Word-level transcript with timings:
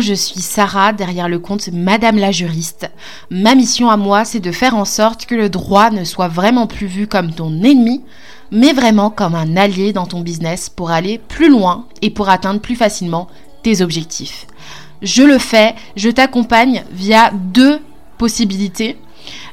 Je 0.00 0.14
suis 0.14 0.40
Sarah 0.40 0.92
derrière 0.92 1.28
le 1.28 1.38
compte 1.38 1.68
Madame 1.72 2.18
la 2.18 2.30
juriste. 2.30 2.90
Ma 3.30 3.54
mission 3.54 3.88
à 3.88 3.96
moi, 3.96 4.24
c'est 4.24 4.40
de 4.40 4.52
faire 4.52 4.76
en 4.76 4.84
sorte 4.84 5.26
que 5.26 5.34
le 5.34 5.48
droit 5.48 5.90
ne 5.90 6.04
soit 6.04 6.28
vraiment 6.28 6.66
plus 6.66 6.86
vu 6.86 7.06
comme 7.06 7.32
ton 7.32 7.62
ennemi, 7.62 8.02
mais 8.50 8.72
vraiment 8.72 9.10
comme 9.10 9.34
un 9.34 9.56
allié 9.56 9.92
dans 9.92 10.06
ton 10.06 10.20
business 10.20 10.68
pour 10.68 10.90
aller 10.90 11.18
plus 11.18 11.48
loin 11.48 11.86
et 12.02 12.10
pour 12.10 12.28
atteindre 12.28 12.60
plus 12.60 12.76
facilement 12.76 13.28
tes 13.62 13.80
objectifs. 13.80 14.46
Je 15.02 15.22
le 15.22 15.38
fais, 15.38 15.74
je 15.96 16.10
t'accompagne 16.10 16.84
via 16.92 17.30
deux 17.32 17.80
possibilités. 18.18 18.98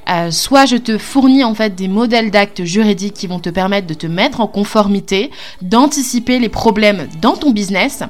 Euh, 0.10 0.30
soit 0.32 0.66
je 0.66 0.76
te 0.76 0.98
fournis 0.98 1.44
en 1.44 1.56
fait 1.56 1.74
des 1.74 1.88
modèles 1.88 2.32
d'actes 2.32 2.64
juridiques 2.64 3.14
qui 3.14 3.28
vont 3.28 3.40
te 3.40 3.50
permettre 3.50 3.88
de 3.88 3.94
te 3.94 4.08
mettre 4.08 4.42
en 4.42 4.48
conformité, 4.48 5.32
d'anticiper 5.62 6.40
les 6.40 6.50
problèmes 6.50 7.08
dans 7.22 7.38
ton 7.38 7.52
business, 7.52 8.04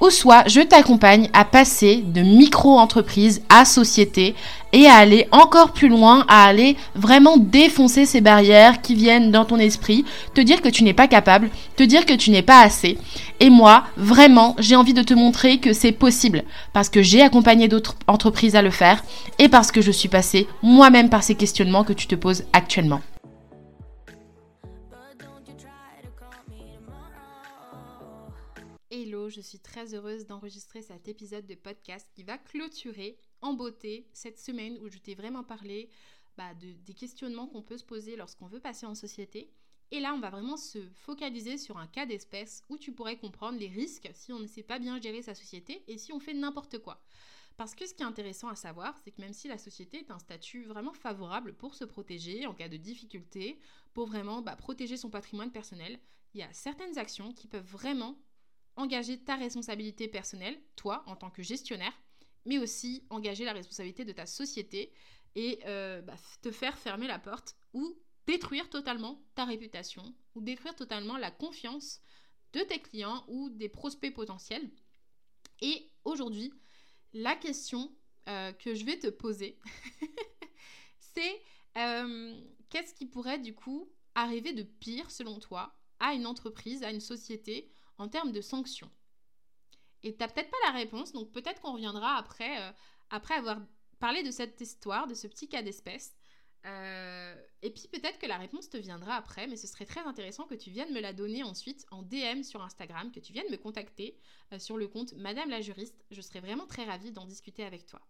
ou 0.00 0.10
soit 0.10 0.46
je 0.48 0.60
t'accompagne 0.60 1.28
à 1.32 1.44
passer 1.44 2.02
de 2.06 2.20
micro-entreprise 2.20 3.42
à 3.48 3.64
société 3.64 4.34
et 4.72 4.86
à 4.86 4.96
aller 4.96 5.26
encore 5.30 5.72
plus 5.72 5.88
loin, 5.88 6.24
à 6.28 6.44
aller 6.44 6.76
vraiment 6.94 7.36
défoncer 7.36 8.04
ces 8.04 8.20
barrières 8.20 8.82
qui 8.82 8.94
viennent 8.94 9.30
dans 9.30 9.44
ton 9.44 9.58
esprit, 9.58 10.04
te 10.34 10.40
dire 10.40 10.60
que 10.60 10.68
tu 10.68 10.84
n'es 10.84 10.92
pas 10.92 11.08
capable, 11.08 11.50
te 11.76 11.82
dire 11.82 12.04
que 12.04 12.12
tu 12.12 12.30
n'es 12.30 12.42
pas 12.42 12.60
assez. 12.60 12.98
Et 13.40 13.48
moi, 13.48 13.84
vraiment, 13.96 14.54
j'ai 14.58 14.76
envie 14.76 14.94
de 14.94 15.02
te 15.02 15.14
montrer 15.14 15.58
que 15.58 15.72
c'est 15.72 15.92
possible 15.92 16.44
parce 16.72 16.88
que 16.88 17.02
j'ai 17.02 17.22
accompagné 17.22 17.68
d'autres 17.68 17.96
entreprises 18.06 18.56
à 18.56 18.62
le 18.62 18.70
faire 18.70 19.02
et 19.38 19.48
parce 19.48 19.72
que 19.72 19.80
je 19.80 19.92
suis 19.92 20.08
passée 20.08 20.46
moi-même 20.62 21.08
par 21.08 21.22
ces 21.22 21.34
questionnements 21.34 21.84
que 21.84 21.92
tu 21.92 22.06
te 22.06 22.14
poses 22.14 22.44
actuellement. 22.52 23.00
Je 29.28 29.40
suis 29.40 29.58
très 29.58 29.94
heureuse 29.94 30.26
d'enregistrer 30.26 30.82
cet 30.82 31.08
épisode 31.08 31.46
de 31.46 31.54
podcast 31.54 32.08
qui 32.14 32.22
va 32.22 32.38
clôturer 32.38 33.18
en 33.40 33.54
beauté 33.54 34.08
cette 34.12 34.38
semaine 34.38 34.78
où 34.78 34.88
je 34.88 34.98
t'ai 34.98 35.14
vraiment 35.14 35.42
parlé 35.42 35.90
bah, 36.36 36.54
de, 36.54 36.72
des 36.84 36.94
questionnements 36.94 37.48
qu'on 37.48 37.62
peut 37.62 37.78
se 37.78 37.84
poser 37.84 38.14
lorsqu'on 38.14 38.46
veut 38.46 38.60
passer 38.60 38.86
en 38.86 38.94
société. 38.94 39.50
Et 39.90 40.00
là, 40.00 40.14
on 40.14 40.20
va 40.20 40.30
vraiment 40.30 40.56
se 40.56 40.78
focaliser 40.90 41.58
sur 41.58 41.78
un 41.78 41.88
cas 41.88 42.06
d'espèce 42.06 42.62
où 42.68 42.78
tu 42.78 42.92
pourrais 42.92 43.18
comprendre 43.18 43.58
les 43.58 43.68
risques 43.68 44.08
si 44.14 44.32
on 44.32 44.38
ne 44.38 44.46
sait 44.46 44.62
pas 44.62 44.78
bien 44.78 45.00
gérer 45.00 45.22
sa 45.22 45.34
société 45.34 45.82
et 45.88 45.98
si 45.98 46.12
on 46.12 46.20
fait 46.20 46.34
n'importe 46.34 46.78
quoi. 46.78 47.02
Parce 47.56 47.74
que 47.74 47.86
ce 47.86 47.94
qui 47.94 48.02
est 48.02 48.06
intéressant 48.06 48.48
à 48.48 48.54
savoir, 48.56 48.96
c'est 49.02 49.10
que 49.10 49.20
même 49.20 49.32
si 49.32 49.48
la 49.48 49.58
société 49.58 49.98
est 49.98 50.10
un 50.10 50.18
statut 50.18 50.64
vraiment 50.64 50.92
favorable 50.92 51.54
pour 51.54 51.74
se 51.74 51.84
protéger 51.84 52.46
en 52.46 52.54
cas 52.54 52.68
de 52.68 52.76
difficulté, 52.76 53.58
pour 53.92 54.06
vraiment 54.06 54.42
bah, 54.42 54.56
protéger 54.56 54.96
son 54.96 55.10
patrimoine 55.10 55.50
personnel, 55.50 55.98
il 56.34 56.40
y 56.40 56.44
a 56.44 56.52
certaines 56.52 56.98
actions 56.98 57.32
qui 57.32 57.48
peuvent 57.48 57.66
vraiment 57.66 58.16
engager 58.76 59.18
ta 59.18 59.36
responsabilité 59.36 60.08
personnelle, 60.08 60.60
toi 60.76 61.02
en 61.06 61.16
tant 61.16 61.30
que 61.30 61.42
gestionnaire, 61.42 61.92
mais 62.44 62.58
aussi 62.58 63.04
engager 63.10 63.44
la 63.44 63.52
responsabilité 63.52 64.04
de 64.04 64.12
ta 64.12 64.26
société 64.26 64.92
et 65.34 65.60
euh, 65.66 66.00
bah, 66.02 66.16
te 66.42 66.50
faire 66.50 66.78
fermer 66.78 67.06
la 67.06 67.18
porte 67.18 67.56
ou 67.72 67.96
détruire 68.26 68.68
totalement 68.70 69.22
ta 69.34 69.44
réputation 69.44 70.14
ou 70.34 70.40
détruire 70.40 70.74
totalement 70.74 71.16
la 71.16 71.30
confiance 71.30 72.00
de 72.52 72.60
tes 72.60 72.80
clients 72.80 73.24
ou 73.28 73.50
des 73.50 73.68
prospects 73.68 74.14
potentiels. 74.14 74.70
Et 75.60 75.90
aujourd'hui, 76.04 76.52
la 77.12 77.34
question 77.36 77.94
euh, 78.28 78.52
que 78.52 78.74
je 78.74 78.84
vais 78.84 78.98
te 78.98 79.08
poser, 79.08 79.58
c'est 80.98 81.40
euh, 81.76 82.40
qu'est-ce 82.70 82.94
qui 82.94 83.06
pourrait 83.06 83.38
du 83.38 83.54
coup 83.54 83.90
arriver 84.14 84.52
de 84.52 84.62
pire 84.62 85.10
selon 85.10 85.38
toi 85.38 85.76
à 85.98 86.14
une 86.14 86.26
entreprise, 86.26 86.82
à 86.82 86.90
une 86.90 87.00
société 87.00 87.70
en 87.98 88.08
termes 88.08 88.32
de 88.32 88.40
sanctions 88.40 88.90
Et 90.02 90.12
tu 90.12 90.18
n'as 90.20 90.28
peut-être 90.28 90.50
pas 90.50 90.56
la 90.66 90.72
réponse, 90.72 91.12
donc 91.12 91.32
peut-être 91.32 91.60
qu'on 91.60 91.72
reviendra 91.72 92.16
après, 92.16 92.62
euh, 92.62 92.72
après 93.10 93.34
avoir 93.34 93.58
parlé 93.98 94.22
de 94.22 94.30
cette 94.30 94.60
histoire, 94.60 95.06
de 95.06 95.14
ce 95.14 95.26
petit 95.26 95.48
cas 95.48 95.62
d'espèce. 95.62 96.14
Euh, 96.66 97.34
et 97.62 97.70
puis 97.70 97.86
peut-être 97.92 98.18
que 98.18 98.26
la 98.26 98.38
réponse 98.38 98.68
te 98.68 98.76
viendra 98.76 99.14
après, 99.14 99.46
mais 99.46 99.56
ce 99.56 99.68
serait 99.68 99.86
très 99.86 100.00
intéressant 100.00 100.46
que 100.46 100.54
tu 100.54 100.70
viennes 100.70 100.92
me 100.92 101.00
la 101.00 101.12
donner 101.12 101.44
ensuite 101.44 101.86
en 101.92 102.02
DM 102.02 102.42
sur 102.42 102.60
Instagram, 102.62 103.12
que 103.12 103.20
tu 103.20 103.32
viennes 103.32 103.50
me 103.50 103.56
contacter 103.56 104.18
euh, 104.52 104.58
sur 104.58 104.76
le 104.76 104.88
compte 104.88 105.12
Madame 105.14 105.48
la 105.48 105.60
juriste. 105.60 106.04
Je 106.10 106.20
serais 106.20 106.40
vraiment 106.40 106.66
très 106.66 106.84
ravie 106.84 107.12
d'en 107.12 107.24
discuter 107.24 107.64
avec 107.64 107.86
toi. 107.86 108.00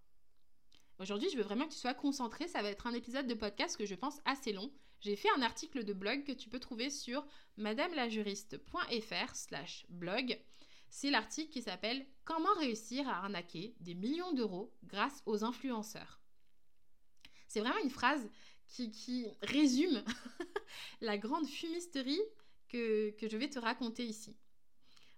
Aujourd'hui, 0.99 1.29
je 1.31 1.37
veux 1.37 1.43
vraiment 1.43 1.67
que 1.67 1.73
tu 1.73 1.79
sois 1.79 1.93
concentré. 1.93 2.49
Ça 2.49 2.63
va 2.63 2.71
être 2.71 2.87
un 2.87 2.95
épisode 2.95 3.27
de 3.27 3.35
podcast 3.35 3.77
que 3.77 3.85
je 3.85 3.95
pense 3.95 4.21
assez 4.25 4.53
long. 4.53 4.73
J'ai 5.01 5.17
fait 5.17 5.29
un 5.37 5.43
article 5.43 5.85
de 5.85 5.93
blog 5.93 6.25
que 6.25 6.33
tu 6.33 6.49
peux 6.49 6.59
trouver 6.59 6.91
sur 6.91 7.27
madamelajuriste.fr 7.57 9.35
slash 9.35 9.87
blog. 9.89 10.41
C'est 10.89 11.11
l'article 11.11 11.53
qui 11.53 11.63
s'appelle 11.63 12.07
Comment 12.25 12.55
réussir 12.55 13.09
à 13.09 13.19
arnaquer 13.19 13.75
des 13.81 13.95
millions 13.95 14.33
d'euros 14.33 14.75
grâce 14.85 15.23
aux 15.27 15.45
influenceurs? 15.45 16.21
C'est 17.49 17.61
vraiment 17.61 17.83
une 17.83 17.91
phrase 17.91 18.29
qui, 18.67 19.29
résume 19.43 20.03
la 21.01 21.17
grande 21.19 21.47
fumisterie 21.47 22.21
que, 22.69 23.11
que 23.11 23.29
je 23.29 23.37
vais 23.37 23.49
te 23.49 23.59
raconter 23.59 24.05
ici. 24.05 24.37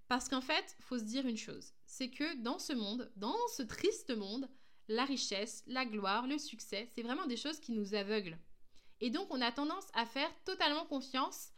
Parce 0.06 0.28
qu'en 0.28 0.40
fait, 0.40 0.76
faut 0.80 0.98
se 0.98 1.04
dire 1.04 1.26
une 1.26 1.36
chose, 1.36 1.72
c'est 1.86 2.10
que 2.10 2.42
dans 2.42 2.58
ce 2.58 2.72
monde, 2.72 3.10
dans 3.16 3.36
ce 3.56 3.62
triste 3.62 4.14
monde, 4.14 4.48
la 4.88 5.04
richesse, 5.04 5.62
la 5.66 5.84
gloire, 5.84 6.26
le 6.26 6.38
succès, 6.38 6.88
c'est 6.94 7.02
vraiment 7.02 7.26
des 7.26 7.36
choses 7.36 7.60
qui 7.60 7.72
nous 7.72 7.94
aveuglent. 7.94 8.38
Et 9.00 9.10
donc, 9.10 9.26
on 9.30 9.40
a 9.40 9.52
tendance 9.52 9.86
à 9.94 10.06
faire 10.06 10.30
totalement 10.44 10.84
confiance 10.84 11.50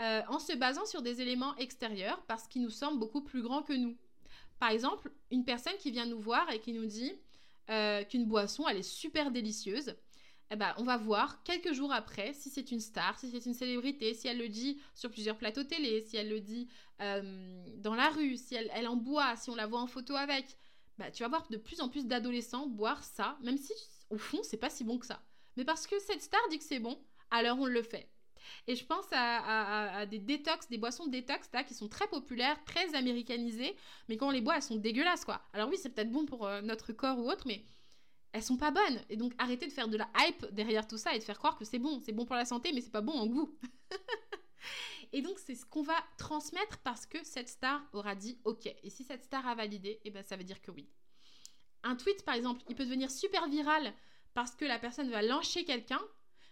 euh, 0.00 0.22
en 0.28 0.38
se 0.38 0.54
basant 0.54 0.86
sur 0.86 1.02
des 1.02 1.20
éléments 1.20 1.56
extérieurs 1.56 2.22
parce 2.26 2.48
qu'ils 2.48 2.62
nous 2.62 2.70
semblent 2.70 2.98
beaucoup 2.98 3.22
plus 3.22 3.42
grands 3.42 3.62
que 3.62 3.72
nous. 3.72 3.96
Par 4.58 4.70
exemple, 4.70 5.10
une 5.30 5.44
personne 5.44 5.76
qui 5.78 5.90
vient 5.90 6.06
nous 6.06 6.20
voir 6.20 6.50
et 6.50 6.60
qui 6.60 6.72
nous 6.72 6.86
dit 6.86 7.12
euh, 7.70 8.04
qu'une 8.04 8.26
boisson, 8.26 8.68
elle 8.68 8.78
est 8.78 8.82
super 8.82 9.30
délicieuse. 9.30 9.94
Eh 10.50 10.56
ben, 10.56 10.74
on 10.76 10.84
va 10.84 10.98
voir 10.98 11.42
quelques 11.44 11.72
jours 11.72 11.92
après 11.92 12.34
si 12.34 12.50
c'est 12.50 12.70
une 12.70 12.80
star, 12.80 13.18
si 13.18 13.30
c'est 13.30 13.46
une 13.46 13.54
célébrité, 13.54 14.12
si 14.12 14.28
elle 14.28 14.38
le 14.38 14.48
dit 14.48 14.80
sur 14.94 15.10
plusieurs 15.10 15.38
plateaux 15.38 15.64
télé, 15.64 16.02
si 16.02 16.16
elle 16.16 16.28
le 16.28 16.40
dit 16.40 16.68
euh, 17.00 17.64
dans 17.78 17.94
la 17.94 18.10
rue, 18.10 18.36
si 18.36 18.54
elle, 18.54 18.86
en 18.86 18.96
boit, 18.96 19.34
si 19.36 19.48
on 19.48 19.54
la 19.54 19.66
voit 19.66 19.80
en 19.80 19.86
photo 19.86 20.14
avec. 20.14 20.58
Bah, 20.98 21.10
tu 21.10 21.22
vas 21.22 21.28
voir 21.28 21.48
de 21.48 21.56
plus 21.56 21.80
en 21.80 21.88
plus 21.88 22.06
d'adolescents 22.06 22.66
boire 22.66 23.02
ça, 23.02 23.38
même 23.42 23.56
si 23.56 23.72
au 24.10 24.18
fond, 24.18 24.40
c'est 24.42 24.58
pas 24.58 24.68
si 24.68 24.84
bon 24.84 24.98
que 24.98 25.06
ça 25.06 25.22
mais 25.56 25.64
parce 25.64 25.86
que 25.86 25.98
cette 26.00 26.22
star 26.22 26.40
dit 26.50 26.58
que 26.58 26.64
c'est 26.64 26.78
bon, 26.78 26.98
alors 27.30 27.58
on 27.58 27.66
le 27.66 27.82
fait. 27.82 28.08
Et 28.66 28.76
je 28.76 28.84
pense 28.84 29.06
à, 29.12 30.06
des 30.06 30.18
détox, 30.18 30.68
des 30.68 30.78
boissons 30.78 31.06
détox 31.06 31.48
là, 31.52 31.64
qui 31.64 31.74
sont 31.74 31.88
très 31.88 32.06
populaires, 32.08 32.62
très 32.64 32.94
américanisées, 32.94 33.76
mais 34.08 34.16
quand 34.16 34.28
on 34.28 34.32
les 34.32 34.40
boit, 34.40 34.56
elles 34.56 34.62
sont 34.62 34.76
dégueulasses 34.76 35.24
quoi. 35.24 35.42
Alors 35.52 35.68
oui, 35.68 35.76
c'est 35.80 35.90
peut-être 35.90 36.10
bon 36.10 36.26
pour 36.26 36.46
euh, 36.46 36.60
notre 36.60 36.92
corps 36.92 37.18
ou 37.18 37.30
autre, 37.30 37.44
mais 37.46 37.64
elles 38.32 38.42
sont 38.42 38.56
pas 38.56 38.70
bonnes. 38.70 39.00
Et 39.08 39.16
donc 39.16 39.32
arrêtez 39.38 39.66
de 39.66 39.72
faire 39.72 39.88
de 39.88 39.96
la 39.96 40.08
hype 40.18 40.46
derrière 40.52 40.86
tout 40.86 40.96
ça 40.96 41.14
et 41.14 41.18
de 41.18 41.24
faire 41.24 41.38
croire 41.38 41.56
que 41.56 41.64
c'est 41.64 41.78
bon. 41.78 42.00
C'est 42.00 42.12
bon 42.12 42.24
pour 42.24 42.36
la 42.36 42.44
santé, 42.44 42.72
mais 42.72 42.80
c'est 42.80 42.90
pas 42.90 43.00
bon 43.00 43.12
en 43.12 43.26
goût. 43.26 43.56
et 45.12 45.22
donc 45.22 45.38
c'est 45.38 45.54
ce 45.54 45.66
qu'on 45.66 45.82
va 45.82 45.96
transmettre 46.18 46.78
parce 46.78 47.06
que 47.06 47.18
cette 47.24 47.48
star 47.48 47.82
aura 47.92 48.14
dit 48.14 48.38
OK. 48.44 48.66
Et 48.66 48.90
si 48.90 49.04
cette 49.04 49.24
star 49.24 49.46
a 49.46 49.54
validé, 49.54 50.00
eh 50.04 50.10
ben 50.10 50.22
ça 50.24 50.36
veut 50.36 50.44
dire 50.44 50.60
que 50.60 50.70
oui. 50.70 50.88
Un 51.82 51.96
tweet 51.96 52.24
par 52.24 52.34
exemple, 52.34 52.62
il 52.68 52.74
peut 52.74 52.84
devenir 52.84 53.10
super 53.10 53.48
viral 53.48 53.92
parce 54.34 54.54
que 54.54 54.64
la 54.64 54.78
personne 54.78 55.10
va 55.10 55.22
lyncher 55.22 55.64
quelqu'un, 55.64 56.00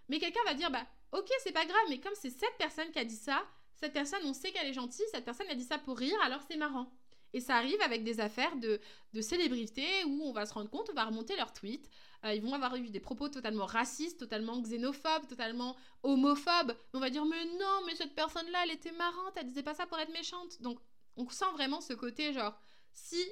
mais 0.08 0.18
quelqu'un 0.18 0.42
va 0.44 0.54
dire 0.54 0.70
bah 0.70 0.86
ok 1.12 1.28
c'est 1.42 1.52
pas 1.52 1.64
grave, 1.64 1.86
mais 1.88 2.00
comme 2.00 2.14
c'est 2.14 2.30
cette 2.30 2.56
personne 2.58 2.90
qui 2.90 2.98
a 2.98 3.04
dit 3.04 3.16
ça, 3.16 3.42
cette 3.74 3.92
personne 3.92 4.20
on 4.24 4.32
sait 4.32 4.52
qu'elle 4.52 4.68
est 4.68 4.72
gentille, 4.72 5.04
cette 5.12 5.24
personne 5.24 5.48
a 5.48 5.54
dit 5.54 5.64
ça 5.64 5.78
pour 5.78 5.98
rire, 5.98 6.18
alors 6.22 6.40
c'est 6.48 6.56
marrant. 6.56 6.92
Et 7.32 7.40
ça 7.40 7.56
arrive 7.56 7.80
avec 7.82 8.02
des 8.02 8.20
affaires 8.20 8.56
de, 8.56 8.80
de 9.12 9.20
célébrités 9.20 10.04
où 10.04 10.22
on 10.24 10.32
va 10.32 10.46
se 10.46 10.54
rendre 10.54 10.68
compte, 10.68 10.90
on 10.90 10.94
va 10.94 11.04
remonter 11.04 11.36
leurs 11.36 11.52
tweets. 11.52 11.88
Euh, 12.24 12.34
ils 12.34 12.42
vont 12.42 12.52
avoir 12.52 12.74
eu 12.76 12.90
des 12.90 13.00
propos 13.00 13.28
totalement 13.28 13.66
racistes, 13.66 14.18
totalement 14.18 14.60
xénophobes, 14.60 15.26
totalement 15.28 15.76
homophobes. 16.02 16.76
On 16.92 16.98
va 16.98 17.08
dire 17.08 17.24
mais 17.24 17.44
non, 17.58 17.84
mais 17.86 17.94
cette 17.94 18.14
personne-là, 18.14 18.64
elle 18.64 18.72
était 18.72 18.92
marrante, 18.92 19.34
elle 19.36 19.46
disait 19.46 19.62
pas 19.62 19.74
ça 19.74 19.86
pour 19.86 19.98
être 19.98 20.12
méchante. 20.12 20.60
Donc 20.60 20.80
on 21.16 21.28
sent 21.28 21.50
vraiment 21.52 21.80
ce 21.80 21.92
côté 21.92 22.32
genre 22.32 22.58
si 22.92 23.22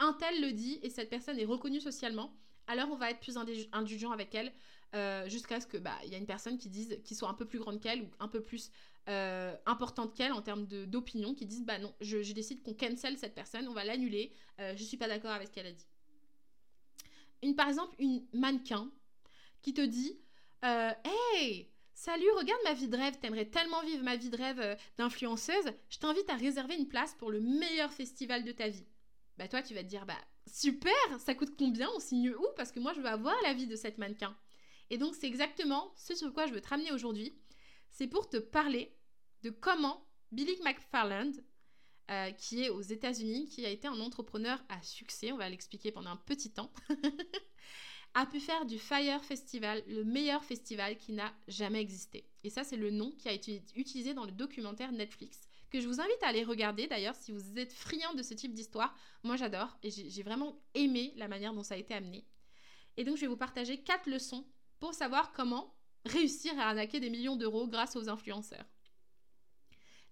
un 0.00 0.12
tel 0.14 0.40
le 0.40 0.52
dit 0.52 0.80
et 0.82 0.90
cette 0.90 1.08
personne 1.10 1.38
est 1.38 1.44
reconnue 1.44 1.80
socialement, 1.80 2.34
alors 2.66 2.88
on 2.90 2.96
va 2.96 3.10
être 3.10 3.20
plus 3.20 3.36
indulgent 3.36 4.10
avec 4.10 4.34
elle 4.34 4.52
euh, 4.94 5.28
jusqu'à 5.28 5.60
ce 5.60 5.66
que 5.66 5.76
bah 5.76 5.96
il 6.04 6.10
y 6.10 6.14
a 6.14 6.18
une 6.18 6.26
personne 6.26 6.58
qui 6.58 6.68
dise 6.68 6.98
qui 7.04 7.14
soit 7.14 7.28
un 7.28 7.34
peu 7.34 7.44
plus 7.44 7.58
grande 7.58 7.80
qu'elle 7.80 8.02
ou 8.02 8.10
un 8.20 8.28
peu 8.28 8.40
plus 8.40 8.70
euh, 9.08 9.54
importante 9.66 10.14
qu'elle 10.14 10.32
en 10.32 10.40
termes 10.40 10.66
d'opinion 10.66 11.34
qui 11.34 11.46
dise 11.46 11.64
bah 11.64 11.78
non 11.78 11.94
je, 12.00 12.32
décide 12.32 12.62
qu'on 12.62 12.74
cancel 12.74 13.18
cette 13.18 13.34
personne 13.34 13.66
on 13.68 13.72
va 13.72 13.84
l'annuler 13.84 14.32
euh, 14.60 14.74
je 14.76 14.84
suis 14.84 14.96
pas 14.96 15.08
d'accord 15.08 15.32
avec 15.32 15.48
ce 15.48 15.52
qu'elle 15.52 15.66
a 15.66 15.72
dit 15.72 15.86
une 17.42 17.56
par 17.56 17.68
exemple 17.68 17.94
une 17.98 18.24
mannequin 18.32 18.90
qui 19.62 19.74
te 19.74 19.80
dit 19.80 20.18
hey 20.62 21.68
Salut, 21.96 22.28
regarde 22.36 22.60
ma 22.64 22.74
vie 22.74 22.88
de 22.88 22.96
rêve, 22.96 23.18
t'aimerais 23.20 23.44
tellement 23.44 23.80
vivre 23.84 24.02
ma 24.02 24.16
vie 24.16 24.28
de 24.28 24.36
rêve 24.36 24.76
d'influenceuse, 24.98 25.72
je 25.88 25.98
t'invite 25.98 26.28
à 26.28 26.34
réserver 26.34 26.74
une 26.74 26.88
place 26.88 27.14
pour 27.14 27.30
le 27.30 27.40
meilleur 27.40 27.92
festival 27.92 28.42
de 28.42 28.50
ta 28.50 28.68
vie. 28.68 28.84
Bah 29.38 29.46
toi 29.46 29.62
tu 29.62 29.74
vas 29.74 29.82
te 29.82 29.88
dire 29.88 30.04
bah 30.04 30.18
super, 30.54 30.92
ça 31.18 31.34
coûte 31.34 31.54
combien 31.58 31.88
On 31.96 32.00
signe 32.00 32.30
où 32.30 32.46
Parce 32.56 32.72
que 32.72 32.80
moi, 32.80 32.92
je 32.94 33.00
veux 33.00 33.08
avoir 33.08 33.34
l'avis 33.42 33.66
de 33.66 33.76
cette 33.76 33.98
mannequin. 33.98 34.36
Et 34.90 34.98
donc, 34.98 35.14
c'est 35.14 35.26
exactement 35.26 35.92
ce 35.96 36.14
sur 36.14 36.32
quoi 36.32 36.46
je 36.46 36.52
veux 36.52 36.60
te 36.60 36.68
ramener 36.68 36.92
aujourd'hui. 36.92 37.32
C'est 37.90 38.06
pour 38.06 38.28
te 38.28 38.36
parler 38.36 38.96
de 39.42 39.50
comment 39.50 40.06
Billy 40.32 40.56
McFarland 40.62 41.32
euh, 42.10 42.30
qui 42.32 42.62
est 42.62 42.70
aux 42.70 42.82
États-Unis, 42.82 43.48
qui 43.48 43.64
a 43.64 43.70
été 43.70 43.88
un 43.88 43.98
entrepreneur 44.00 44.62
à 44.68 44.82
succès, 44.82 45.32
on 45.32 45.38
va 45.38 45.48
l'expliquer 45.48 45.90
pendant 45.90 46.10
un 46.10 46.16
petit 46.16 46.50
temps, 46.50 46.70
a 48.14 48.26
pu 48.26 48.40
faire 48.40 48.66
du 48.66 48.78
Fire 48.78 49.24
Festival 49.24 49.82
le 49.86 50.04
meilleur 50.04 50.44
festival 50.44 50.98
qui 50.98 51.12
n'a 51.12 51.32
jamais 51.48 51.80
existé. 51.80 52.28
Et 52.42 52.50
ça, 52.50 52.62
c'est 52.62 52.76
le 52.76 52.90
nom 52.90 53.12
qui 53.12 53.28
a 53.28 53.32
été 53.32 53.62
utilisé 53.74 54.12
dans 54.12 54.26
le 54.26 54.32
documentaire 54.32 54.92
Netflix, 54.92 55.48
que 55.74 55.80
je 55.80 55.88
vous 55.88 56.00
invite 56.00 56.22
à 56.22 56.28
aller 56.28 56.44
regarder 56.44 56.86
d'ailleurs 56.86 57.16
si 57.16 57.32
vous 57.32 57.58
êtes 57.58 57.72
friand 57.72 58.14
de 58.14 58.22
ce 58.22 58.32
type 58.32 58.54
d'histoire. 58.54 58.96
Moi, 59.24 59.34
j'adore 59.34 59.76
et 59.82 59.90
j'ai 59.90 60.22
vraiment 60.22 60.56
aimé 60.74 61.12
la 61.16 61.26
manière 61.26 61.52
dont 61.52 61.64
ça 61.64 61.74
a 61.74 61.78
été 61.78 61.92
amené. 61.92 62.24
Et 62.96 63.02
donc, 63.02 63.16
je 63.16 63.22
vais 63.22 63.26
vous 63.26 63.36
partager 63.36 63.82
quatre 63.82 64.08
leçons 64.08 64.46
pour 64.78 64.94
savoir 64.94 65.32
comment 65.32 65.74
réussir 66.04 66.56
à 66.60 66.68
arnaquer 66.68 67.00
des 67.00 67.10
millions 67.10 67.34
d'euros 67.34 67.66
grâce 67.66 67.96
aux 67.96 68.08
influenceurs. 68.08 68.64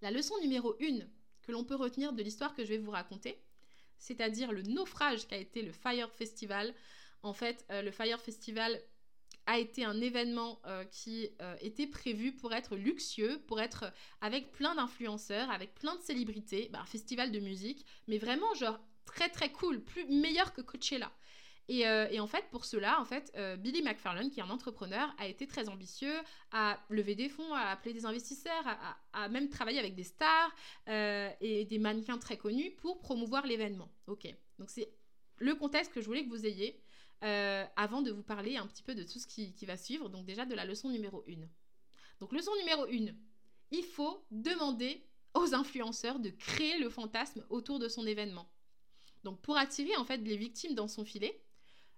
La 0.00 0.10
leçon 0.10 0.36
numéro 0.40 0.74
1 0.82 1.06
que 1.42 1.52
l'on 1.52 1.62
peut 1.62 1.76
retenir 1.76 2.12
de 2.12 2.24
l'histoire 2.24 2.56
que 2.56 2.64
je 2.64 2.70
vais 2.70 2.78
vous 2.78 2.90
raconter, 2.90 3.40
c'est-à-dire 3.98 4.50
le 4.50 4.62
naufrage 4.62 5.28
qu'a 5.28 5.36
été 5.36 5.62
le 5.62 5.70
Fire 5.70 6.10
Festival. 6.10 6.74
En 7.22 7.34
fait, 7.34 7.64
euh, 7.70 7.82
le 7.82 7.92
Fire 7.92 8.20
Festival 8.20 8.82
a 9.46 9.58
été 9.58 9.84
un 9.84 10.00
événement 10.00 10.60
euh, 10.66 10.84
qui 10.84 11.30
euh, 11.40 11.56
était 11.60 11.86
prévu 11.86 12.32
pour 12.32 12.52
être 12.52 12.76
luxueux, 12.76 13.40
pour 13.46 13.60
être 13.60 13.92
avec 14.20 14.52
plein 14.52 14.74
d'influenceurs, 14.74 15.50
avec 15.50 15.74
plein 15.74 15.96
de 15.96 16.02
célébrités, 16.02 16.68
bah, 16.72 16.80
un 16.82 16.86
festival 16.86 17.32
de 17.32 17.40
musique, 17.40 17.84
mais 18.08 18.18
vraiment 18.18 18.54
genre 18.54 18.78
très 19.04 19.28
très 19.28 19.50
cool, 19.50 19.82
plus 19.82 20.04
meilleur 20.06 20.52
que 20.52 20.60
Coachella. 20.60 21.10
Euh, 21.70 22.08
et, 22.10 22.20
en 22.20 22.26
fait, 22.26 22.44
pour 22.50 22.64
cela, 22.64 23.00
en 23.00 23.04
fait, 23.04 23.32
euh, 23.36 23.56
Billy 23.56 23.82
McFarlane, 23.82 24.30
qui 24.30 24.40
est 24.40 24.42
un 24.42 24.50
entrepreneur, 24.50 25.14
a 25.18 25.26
été 25.26 25.46
très 25.46 25.68
ambitieux, 25.68 26.14
a 26.50 26.78
levé 26.90 27.14
des 27.14 27.28
fonds, 27.28 27.54
a 27.54 27.70
appelé 27.70 27.94
des 27.94 28.04
investisseurs, 28.04 28.64
a, 29.12 29.28
même 29.28 29.48
travaillé 29.48 29.78
avec 29.78 29.94
des 29.94 30.04
stars 30.04 30.54
euh, 30.88 31.30
et 31.40 31.64
des 31.64 31.78
mannequins 31.78 32.18
très 32.18 32.36
connus 32.36 32.72
pour 32.72 33.00
promouvoir 33.00 33.46
l'événement. 33.46 33.88
Ok, 34.06 34.26
donc 34.58 34.70
c'est 34.70 34.92
le 35.38 35.54
contexte 35.54 35.92
que 35.92 36.00
je 36.00 36.06
voulais 36.06 36.24
que 36.24 36.30
vous 36.30 36.46
ayez 36.46 36.82
avant 37.22 38.02
de 38.02 38.10
vous 38.10 38.22
parler 38.22 38.56
un 38.56 38.66
petit 38.66 38.82
peu 38.82 38.94
de 38.94 39.04
tout 39.04 39.18
ce 39.18 39.26
qui, 39.26 39.54
va 39.66 39.76
suivre. 39.76 40.08
Donc 40.08 40.24
déjà 40.26 40.44
de 40.44 40.54
la 40.54 40.64
leçon 40.64 40.88
numéro 40.88 41.24
1. 41.28 41.34
Donc 42.20 42.32
leçon 42.32 42.52
numéro 42.56 42.84
1, 42.84 43.14
il 43.70 43.84
faut 43.84 44.24
demander 44.30 45.04
aux 45.34 45.54
influenceurs 45.54 46.18
de 46.18 46.30
créer 46.30 46.78
le 46.78 46.90
fantasme 46.90 47.44
autour 47.48 47.78
de 47.78 47.88
son 47.88 48.06
événement. 48.06 48.48
Donc 49.24 49.40
pour 49.40 49.56
attirer 49.56 49.96
en 49.96 50.04
fait 50.04 50.18
les 50.18 50.36
victimes 50.36 50.74
dans 50.74 50.88
son 50.88 51.04
filet, 51.04 51.42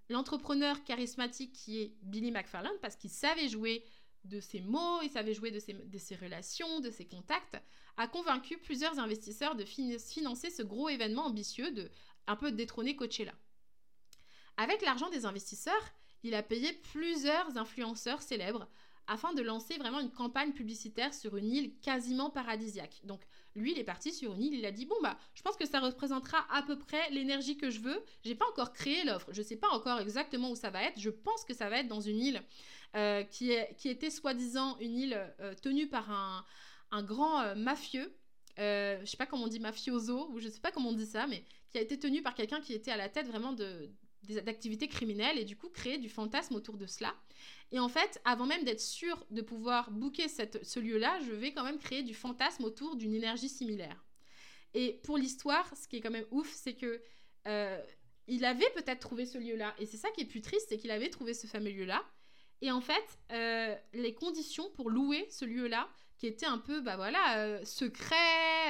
l'entrepreneur 0.08 0.84
charismatique 0.84 1.52
qui 1.52 1.80
est 1.80 1.94
Billy 2.02 2.30
McFarland, 2.30 2.78
parce 2.80 2.96
qu'il 2.96 3.10
savait 3.10 3.48
jouer 3.48 3.84
de 4.24 4.40
ses 4.40 4.60
mots, 4.60 5.00
il 5.02 5.10
savait 5.10 5.34
jouer 5.34 5.50
de 5.50 5.58
ses, 5.58 6.16
relations, 6.16 6.80
de 6.80 6.90
ses 6.90 7.06
contacts, 7.06 7.58
a 7.96 8.08
convaincu 8.08 8.58
plusieurs 8.58 8.98
investisseurs 8.98 9.54
de 9.54 9.64
financer 9.64 10.50
ce 10.50 10.62
gros 10.62 10.88
événement 10.88 11.26
ambitieux 11.26 11.70
de 11.72 11.90
un 12.26 12.36
peu 12.36 12.50
détrôner 12.52 12.96
Coachella. 12.96 13.34
Avec 14.56 14.82
l'argent 14.82 15.10
des 15.10 15.26
investisseurs, 15.26 15.92
il 16.22 16.34
a 16.34 16.42
payé 16.42 16.72
plusieurs 16.92 17.56
influenceurs 17.56 18.22
célèbres 18.22 18.68
afin 19.06 19.34
de 19.34 19.42
lancer 19.42 19.76
vraiment 19.76 20.00
une 20.00 20.10
campagne 20.10 20.52
publicitaire 20.52 21.12
sur 21.12 21.36
une 21.36 21.52
île 21.52 21.74
quasiment 21.80 22.30
paradisiaque. 22.30 23.00
Donc 23.04 23.20
lui, 23.54 23.72
il 23.72 23.78
est 23.78 23.84
parti 23.84 24.12
sur 24.12 24.34
une 24.34 24.42
île, 24.42 24.54
il 24.54 24.64
a 24.64 24.72
dit 24.72 24.86
bon 24.86 24.96
bah, 25.02 25.18
je 25.34 25.42
pense 25.42 25.56
que 25.56 25.66
ça 25.66 25.80
représentera 25.80 26.46
à 26.50 26.62
peu 26.62 26.78
près 26.78 27.10
l'énergie 27.10 27.56
que 27.56 27.70
je 27.70 27.80
veux. 27.80 28.02
J'ai 28.24 28.34
pas 28.34 28.48
encore 28.48 28.72
créé 28.72 29.04
l'offre, 29.04 29.28
je 29.32 29.42
sais 29.42 29.56
pas 29.56 29.68
encore 29.68 30.00
exactement 30.00 30.50
où 30.50 30.56
ça 30.56 30.70
va 30.70 30.82
être. 30.84 30.98
Je 30.98 31.10
pense 31.10 31.44
que 31.44 31.54
ça 31.54 31.68
va 31.68 31.80
être 31.80 31.88
dans 31.88 32.00
une 32.00 32.18
île 32.18 32.42
euh, 32.96 33.22
qui, 33.24 33.50
est, 33.50 33.74
qui 33.76 33.88
était 33.88 34.10
soi-disant 34.10 34.78
une 34.78 34.96
île 34.96 35.34
euh, 35.40 35.54
tenue 35.54 35.88
par 35.88 36.10
un, 36.10 37.02
grand 37.02 37.40
euh, 37.40 37.54
mafieux. 37.56 38.14
je 38.56 39.02
sais 39.04 39.16
pas 39.16 39.26
comment 39.26 39.44
on 39.44 39.48
dit 39.48 39.60
mafioso 39.60 40.30
ou 40.30 40.38
je 40.38 40.48
sais 40.48 40.60
pas 40.60 40.70
comment 40.70 40.90
on 40.90 40.94
dit 40.94 41.06
ça, 41.06 41.26
mais 41.26 41.44
qui 41.70 41.78
a 41.78 41.80
été 41.80 41.98
tenu 41.98 42.22
par 42.22 42.34
quelqu'un 42.34 42.60
qui 42.60 42.72
était 42.72 42.92
à 42.92 42.96
la 42.96 43.08
tête 43.08 43.26
vraiment 43.26 43.52
de 43.52 43.90
d'activités 44.44 44.88
criminelles 44.88 45.38
et 45.38 45.44
du 45.44 45.56
coup 45.56 45.68
créer 45.68 45.98
du 45.98 46.08
fantasme 46.08 46.54
autour 46.54 46.76
de 46.76 46.86
cela. 46.86 47.14
Et 47.72 47.78
en 47.78 47.88
fait, 47.88 48.20
avant 48.24 48.46
même 48.46 48.64
d'être 48.64 48.80
sûr 48.80 49.24
de 49.30 49.42
pouvoir 49.42 49.90
booker 49.90 50.28
cette, 50.28 50.64
ce 50.64 50.80
lieu-là, 50.80 51.18
je 51.26 51.32
vais 51.32 51.52
quand 51.52 51.64
même 51.64 51.78
créer 51.78 52.02
du 52.02 52.14
fantasme 52.14 52.64
autour 52.64 52.96
d'une 52.96 53.14
énergie 53.14 53.48
similaire. 53.48 54.04
Et 54.74 55.00
pour 55.04 55.16
l'histoire, 55.16 55.70
ce 55.76 55.88
qui 55.88 55.96
est 55.96 56.00
quand 56.00 56.10
même 56.10 56.26
ouf, 56.30 56.52
c'est 56.52 56.74
que 56.74 57.00
euh, 57.46 57.80
il 58.26 58.44
avait 58.44 58.70
peut-être 58.74 59.00
trouvé 59.00 59.26
ce 59.26 59.38
lieu-là. 59.38 59.74
Et 59.78 59.86
c'est 59.86 59.96
ça 59.96 60.10
qui 60.10 60.22
est 60.22 60.26
plus 60.26 60.40
triste, 60.40 60.66
c'est 60.68 60.78
qu'il 60.78 60.90
avait 60.90 61.10
trouvé 61.10 61.34
ce 61.34 61.46
fameux 61.46 61.70
lieu-là. 61.70 62.02
Et 62.60 62.70
en 62.70 62.80
fait, 62.80 63.18
euh, 63.32 63.74
les 63.92 64.14
conditions 64.14 64.70
pour 64.70 64.90
louer 64.90 65.26
ce 65.30 65.44
lieu-là, 65.44 65.88
qui 66.18 66.26
était 66.26 66.46
un 66.46 66.58
peu, 66.58 66.80
bah 66.80 66.96
voilà, 66.96 67.38
euh, 67.38 67.64
secret. 67.64 68.14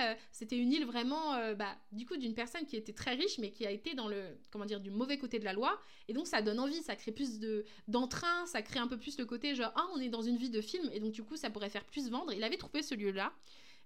Euh, 0.04 0.14
c'était 0.32 0.56
une 0.58 0.72
île 0.72 0.84
vraiment, 0.84 1.34
euh, 1.34 1.54
bah, 1.54 1.76
du 1.92 2.06
coup, 2.06 2.16
d'une 2.16 2.34
personne 2.34 2.66
qui 2.66 2.76
était 2.76 2.92
très 2.92 3.14
riche, 3.14 3.38
mais 3.38 3.50
qui 3.50 3.66
a 3.66 3.70
été 3.70 3.94
dans 3.94 4.08
le, 4.08 4.22
comment 4.50 4.64
dire, 4.64 4.80
du 4.80 4.90
mauvais 4.90 5.18
côté 5.18 5.38
de 5.38 5.44
la 5.44 5.52
loi. 5.52 5.78
Et 6.08 6.12
donc, 6.12 6.26
ça 6.26 6.42
donne 6.42 6.60
envie, 6.60 6.82
ça 6.82 6.96
crée 6.96 7.12
plus 7.12 7.38
de 7.38 7.64
d'entrain, 7.88 8.46
ça 8.46 8.62
crée 8.62 8.78
un 8.78 8.86
peu 8.86 8.98
plus 8.98 9.18
le 9.18 9.26
côté 9.26 9.54
genre, 9.54 9.72
ah, 9.74 9.86
on 9.94 10.00
est 10.00 10.08
dans 10.08 10.22
une 10.22 10.36
vie 10.36 10.50
de 10.50 10.60
film, 10.60 10.88
et 10.92 11.00
donc, 11.00 11.12
du 11.12 11.22
coup, 11.22 11.36
ça 11.36 11.50
pourrait 11.50 11.70
faire 11.70 11.84
plus 11.84 12.10
vendre. 12.10 12.32
Il 12.32 12.44
avait 12.44 12.56
trouvé 12.56 12.82
ce 12.82 12.94
lieu-là, 12.94 13.32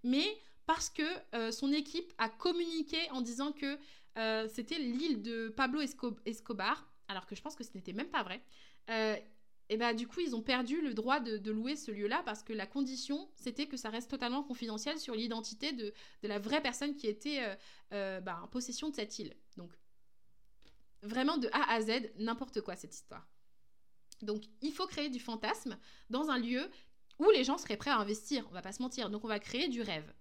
mais 0.04 0.26
parce 0.66 0.90
que 0.90 1.50
son 1.50 1.72
équipe 1.72 2.12
a 2.18 2.28
communiqué 2.28 2.98
en 3.10 3.22
disant 3.22 3.52
que 3.52 3.78
c'était 4.48 4.78
l'île 4.78 5.22
de 5.22 5.48
Pablo 5.48 5.80
Escobar, 6.26 6.86
alors 7.08 7.26
que 7.26 7.34
je 7.34 7.40
pense 7.40 7.56
que 7.56 7.64
ce 7.64 7.70
n'était 7.74 7.94
même 7.94 8.10
pas 8.10 8.22
vrai 8.22 8.42
et 9.68 9.76
bah 9.76 9.92
du 9.92 10.06
coup 10.06 10.20
ils 10.20 10.34
ont 10.34 10.42
perdu 10.42 10.80
le 10.80 10.94
droit 10.94 11.20
de, 11.20 11.50
louer 11.50 11.76
ce 11.76 11.90
lieu-là 11.90 12.22
parce 12.24 12.42
que 12.42 12.52
la 12.52 12.66
condition 12.66 13.28
c'était 13.36 13.66
que 13.66 13.76
ça 13.76 13.90
reste 13.90 14.10
totalement 14.10 14.42
confidentiel 14.42 14.98
sur 14.98 15.14
l'identité 15.14 15.72
de, 15.72 15.92
la 16.22 16.38
vraie 16.38 16.62
personne 16.62 16.94
qui 16.94 17.06
était 17.06 17.42
euh, 17.42 17.54
euh, 17.92 18.20
bah, 18.20 18.40
en 18.42 18.48
possession 18.48 18.90
de 18.90 18.94
cette 18.94 19.18
île. 19.18 19.34
Donc 19.56 19.70
vraiment 21.02 21.38
de 21.38 21.48
A 21.52 21.72
à 21.72 21.80
Z, 21.80 22.10
n'importe 22.18 22.60
quoi 22.60 22.76
cette 22.76 22.94
histoire. 22.94 23.26
Donc 24.22 24.42
il 24.62 24.72
faut 24.72 24.86
créer 24.86 25.10
du 25.10 25.20
fantasme 25.20 25.78
dans 26.10 26.30
un 26.30 26.38
lieu 26.38 26.68
où 27.18 27.30
les 27.30 27.44
gens 27.44 27.58
seraient 27.58 27.76
prêts 27.76 27.90
à 27.90 27.98
investir, 27.98 28.46
on 28.50 28.54
va 28.54 28.62
pas 28.62 28.72
se 28.72 28.82
mentir, 28.82 29.10
donc 29.10 29.24
on 29.24 29.28
va 29.28 29.38
créer 29.38 29.68
du 29.68 29.82
rêve. 29.82 30.12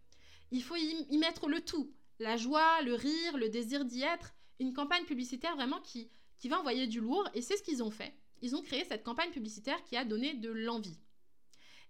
Il 0.51 0.63
faut 0.63 0.75
y, 0.75 1.05
y 1.09 1.17
mettre 1.17 1.47
le 1.47 1.61
tout, 1.61 1.93
la 2.19 2.37
joie, 2.37 2.81
le 2.81 2.93
rire, 2.93 3.37
le 3.37 3.49
désir 3.49 3.85
d'y 3.85 4.01
être, 4.01 4.33
une 4.59 4.73
campagne 4.73 5.05
publicitaire 5.05 5.55
vraiment 5.55 5.81
qui, 5.81 6.09
qui 6.39 6.49
va 6.49 6.59
envoyer 6.59 6.87
du 6.87 6.99
lourd, 6.99 7.27
et 7.33 7.41
c'est 7.41 7.57
ce 7.57 7.63
qu'ils 7.63 7.83
ont 7.83 7.91
fait 7.91 8.15
ils 8.41 8.55
ont 8.55 8.61
créé 8.61 8.83
cette 8.85 9.03
campagne 9.03 9.31
publicitaire 9.31 9.83
qui 9.83 9.97
a 9.97 10.05
donné 10.05 10.33
de 10.33 10.49
l'envie. 10.49 10.97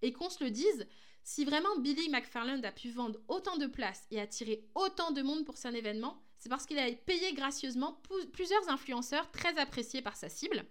Et 0.02 0.14
qu'on 0.14 0.30
se 0.30 0.44
le 0.44 0.52
dise, 0.52 0.88
si 1.24 1.44
vraiment 1.44 1.78
Billy 1.80 2.10
McFarland 2.10 2.64
a 2.64 2.72
pu 2.72 2.90
vendre 2.90 3.20
autant 3.28 3.58
de 3.58 3.68
places 3.68 4.06
et 4.12 4.22
attirer 4.22 4.66
autant 4.76 5.12
de 5.12 5.22
monde 5.22 5.46
pour 5.46 5.58
son 5.58 5.74
événement, 5.74 6.24
c'est 6.38 6.50
parce 6.50 6.66
qu'il 6.66 6.80
a 6.80 6.92
payé 6.92 7.34
gracieusement 7.34 8.02
plusieurs 8.32 8.70
influenceurs 8.70 9.30
très 9.32 9.58
appréciés 9.58 10.02
par 10.02 10.16
sa 10.16 10.30
cible. 10.30 10.66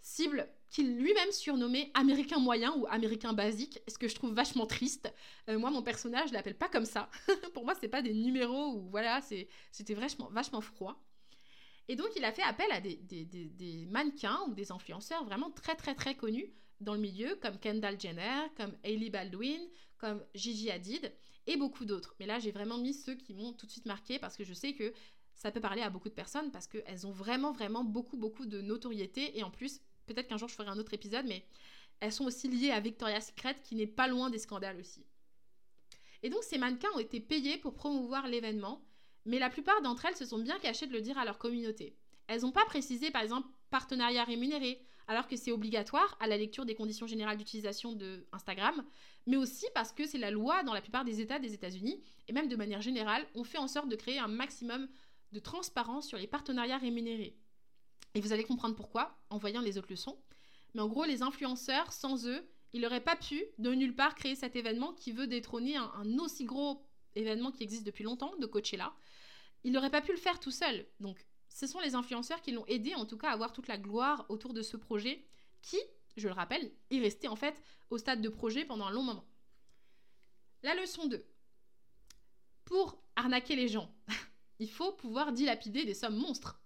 Cible 0.00 0.48
qu'il 0.70 0.96
lui-même 0.98 1.32
surnommait 1.32 1.90
américain 1.94 2.38
moyen 2.38 2.74
ou 2.76 2.86
américain 2.88 3.32
basique, 3.32 3.80
ce 3.88 3.98
que 3.98 4.08
je 4.08 4.14
trouve 4.14 4.32
vachement 4.34 4.66
triste. 4.66 5.12
Euh, 5.48 5.58
moi, 5.58 5.70
mon 5.70 5.82
personnage, 5.82 6.28
je 6.28 6.34
l'appelle 6.34 6.56
pas 6.56 6.68
comme 6.68 6.84
ça. 6.84 7.08
pour 7.54 7.64
moi, 7.64 7.74
c'est 7.80 7.88
pas 7.88 8.02
des 8.02 8.12
numéros 8.12 8.74
ou 8.74 8.88
voilà, 8.90 9.20
c'était 9.22 9.94
vachement, 9.94 10.28
vachement 10.30 10.60
froid. 10.60 11.02
Et 11.88 11.96
donc, 11.96 12.08
il 12.16 12.24
a 12.24 12.32
fait 12.32 12.42
appel 12.42 12.70
à 12.70 12.80
des, 12.80 13.86
mannequins 13.90 14.40
ou 14.48 14.54
des 14.54 14.70
influenceurs 14.70 15.24
vraiment 15.24 15.50
très, 15.50 15.74
très, 15.74 15.94
très 15.94 16.14
connus 16.14 16.52
dans 16.80 16.94
le 16.94 17.00
milieu, 17.00 17.36
comme 17.36 17.58
Kendall 17.58 17.98
Jenner, 17.98 18.46
comme 18.56 18.76
Hailey 18.84 19.10
Baldwin, 19.10 19.60
comme 19.96 20.22
Gigi 20.34 20.70
Hadid 20.70 21.12
et 21.46 21.56
beaucoup 21.56 21.86
d'autres. 21.86 22.14
Mais 22.20 22.26
là, 22.26 22.38
j'ai 22.38 22.52
vraiment 22.52 22.78
mis 22.78 22.92
ceux 22.92 23.14
qui 23.14 23.34
m'ont 23.34 23.52
tout 23.54 23.66
de 23.66 23.70
suite 23.70 23.86
marqué 23.86 24.18
parce 24.18 24.36
que 24.36 24.44
je 24.44 24.52
sais 24.52 24.74
que 24.74 24.92
ça 25.34 25.50
peut 25.50 25.60
parler 25.60 25.82
à 25.82 25.90
beaucoup 25.90 26.08
de 26.08 26.14
personnes 26.14 26.50
parce 26.50 26.66
qu'elles 26.66 27.06
ont 27.06 27.10
vraiment, 27.10 27.52
vraiment 27.52 27.84
beaucoup, 27.84 28.16
beaucoup 28.16 28.44
de 28.44 28.60
notoriété. 28.60 29.38
Et 29.38 29.42
en 29.42 29.50
plus, 29.50 29.80
peut-être 30.06 30.28
qu'un 30.28 30.36
jour 30.36 30.48
je 30.48 30.54
ferai 30.54 30.68
un 30.68 30.78
autre 30.78 30.94
épisode, 30.94 31.26
mais 31.26 31.44
elles 32.00 32.12
sont 32.12 32.26
aussi 32.26 32.48
liées 32.48 32.70
à 32.70 32.80
Victoria's 32.80 33.28
Secret 33.28 33.56
qui 33.62 33.74
n'est 33.74 33.86
pas 33.86 34.08
loin 34.08 34.30
des 34.30 34.38
scandales 34.38 34.78
aussi. 34.78 35.04
Et 36.22 36.30
donc, 36.30 36.42
ces 36.42 36.58
mannequins 36.58 36.90
ont 36.94 36.98
été 36.98 37.20
payés 37.20 37.58
pour 37.58 37.74
promouvoir 37.74 38.26
l'événement 38.26 38.84
mais 39.28 39.38
la 39.38 39.50
plupart 39.50 39.80
d'entre 39.82 40.06
elles 40.06 40.16
se 40.16 40.24
sont 40.24 40.38
bien 40.38 40.58
cachées 40.58 40.86
de 40.86 40.92
le 40.92 41.02
dire 41.02 41.18
à 41.18 41.24
leur 41.24 41.38
communauté. 41.38 41.94
Elles 42.26 42.40
n'ont 42.40 42.50
pas 42.50 42.64
précisé, 42.64 43.10
par 43.10 43.22
exemple, 43.22 43.46
partenariat 43.70 44.24
rémunéré, 44.24 44.80
alors 45.06 45.26
que 45.26 45.36
c'est 45.36 45.52
obligatoire 45.52 46.16
à 46.18 46.26
la 46.26 46.36
lecture 46.36 46.64
des 46.64 46.74
conditions 46.74 47.06
générales 47.06 47.36
d'utilisation 47.36 47.92
de 47.92 48.26
Instagram, 48.32 48.82
mais 49.26 49.36
aussi 49.36 49.66
parce 49.74 49.92
que 49.92 50.06
c'est 50.06 50.18
la 50.18 50.30
loi 50.30 50.62
dans 50.62 50.72
la 50.72 50.80
plupart 50.80 51.04
des 51.04 51.20
États 51.20 51.38
des 51.38 51.52
États-Unis, 51.52 52.02
et 52.26 52.32
même 52.32 52.48
de 52.48 52.56
manière 52.56 52.80
générale, 52.80 53.26
on 53.34 53.44
fait 53.44 53.58
en 53.58 53.68
sorte 53.68 53.88
de 53.88 53.96
créer 53.96 54.18
un 54.18 54.28
maximum 54.28 54.88
de 55.32 55.38
transparence 55.38 56.08
sur 56.08 56.16
les 56.16 56.26
partenariats 56.26 56.78
rémunérés. 56.78 57.36
Et 58.14 58.20
vous 58.20 58.32
allez 58.32 58.44
comprendre 58.44 58.74
pourquoi 58.74 59.18
en 59.28 59.36
voyant 59.36 59.60
les 59.60 59.76
autres 59.76 59.90
leçons. 59.90 60.18
Mais 60.74 60.80
en 60.80 60.88
gros, 60.88 61.04
les 61.04 61.22
influenceurs, 61.22 61.92
sans 61.92 62.26
eux, 62.26 62.42
ils 62.72 62.80
n'auraient 62.80 63.00
pas 63.04 63.16
pu 63.16 63.44
de 63.58 63.74
nulle 63.74 63.94
part 63.94 64.14
créer 64.14 64.34
cet 64.34 64.56
événement 64.56 64.94
qui 64.94 65.12
veut 65.12 65.26
détrôner 65.26 65.76
un, 65.76 65.90
un 65.94 66.18
aussi 66.18 66.44
gros 66.44 66.82
événement 67.14 67.50
qui 67.50 67.62
existe 67.62 67.84
depuis 67.84 68.04
longtemps 68.04 68.34
de 68.38 68.46
Coachella 68.46 68.92
il 69.64 69.72
n'aurait 69.72 69.90
pas 69.90 70.00
pu 70.00 70.12
le 70.12 70.18
faire 70.18 70.40
tout 70.40 70.50
seul. 70.50 70.86
Donc, 71.00 71.26
ce 71.48 71.66
sont 71.66 71.80
les 71.80 71.94
influenceurs 71.94 72.40
qui 72.40 72.52
l'ont 72.52 72.66
aidé, 72.66 72.94
en 72.94 73.06
tout 73.06 73.18
cas, 73.18 73.30
à 73.30 73.32
avoir 73.32 73.52
toute 73.52 73.68
la 73.68 73.78
gloire 73.78 74.26
autour 74.28 74.54
de 74.54 74.62
ce 74.62 74.76
projet 74.76 75.24
qui, 75.62 75.78
je 76.16 76.28
le 76.28 76.34
rappelle, 76.34 76.70
est 76.90 77.00
resté 77.00 77.28
en 77.28 77.36
fait 77.36 77.60
au 77.90 77.98
stade 77.98 78.20
de 78.20 78.28
projet 78.28 78.64
pendant 78.64 78.86
un 78.86 78.92
long 78.92 79.02
moment. 79.02 79.24
La 80.62 80.74
leçon 80.74 81.06
2. 81.06 81.24
Pour 82.64 83.02
arnaquer 83.16 83.56
les 83.56 83.68
gens. 83.68 83.94
il 84.58 84.70
faut 84.70 84.92
pouvoir 84.92 85.32
dilapider 85.32 85.84
des 85.84 85.94
sommes 85.94 86.16
monstres. 86.16 86.60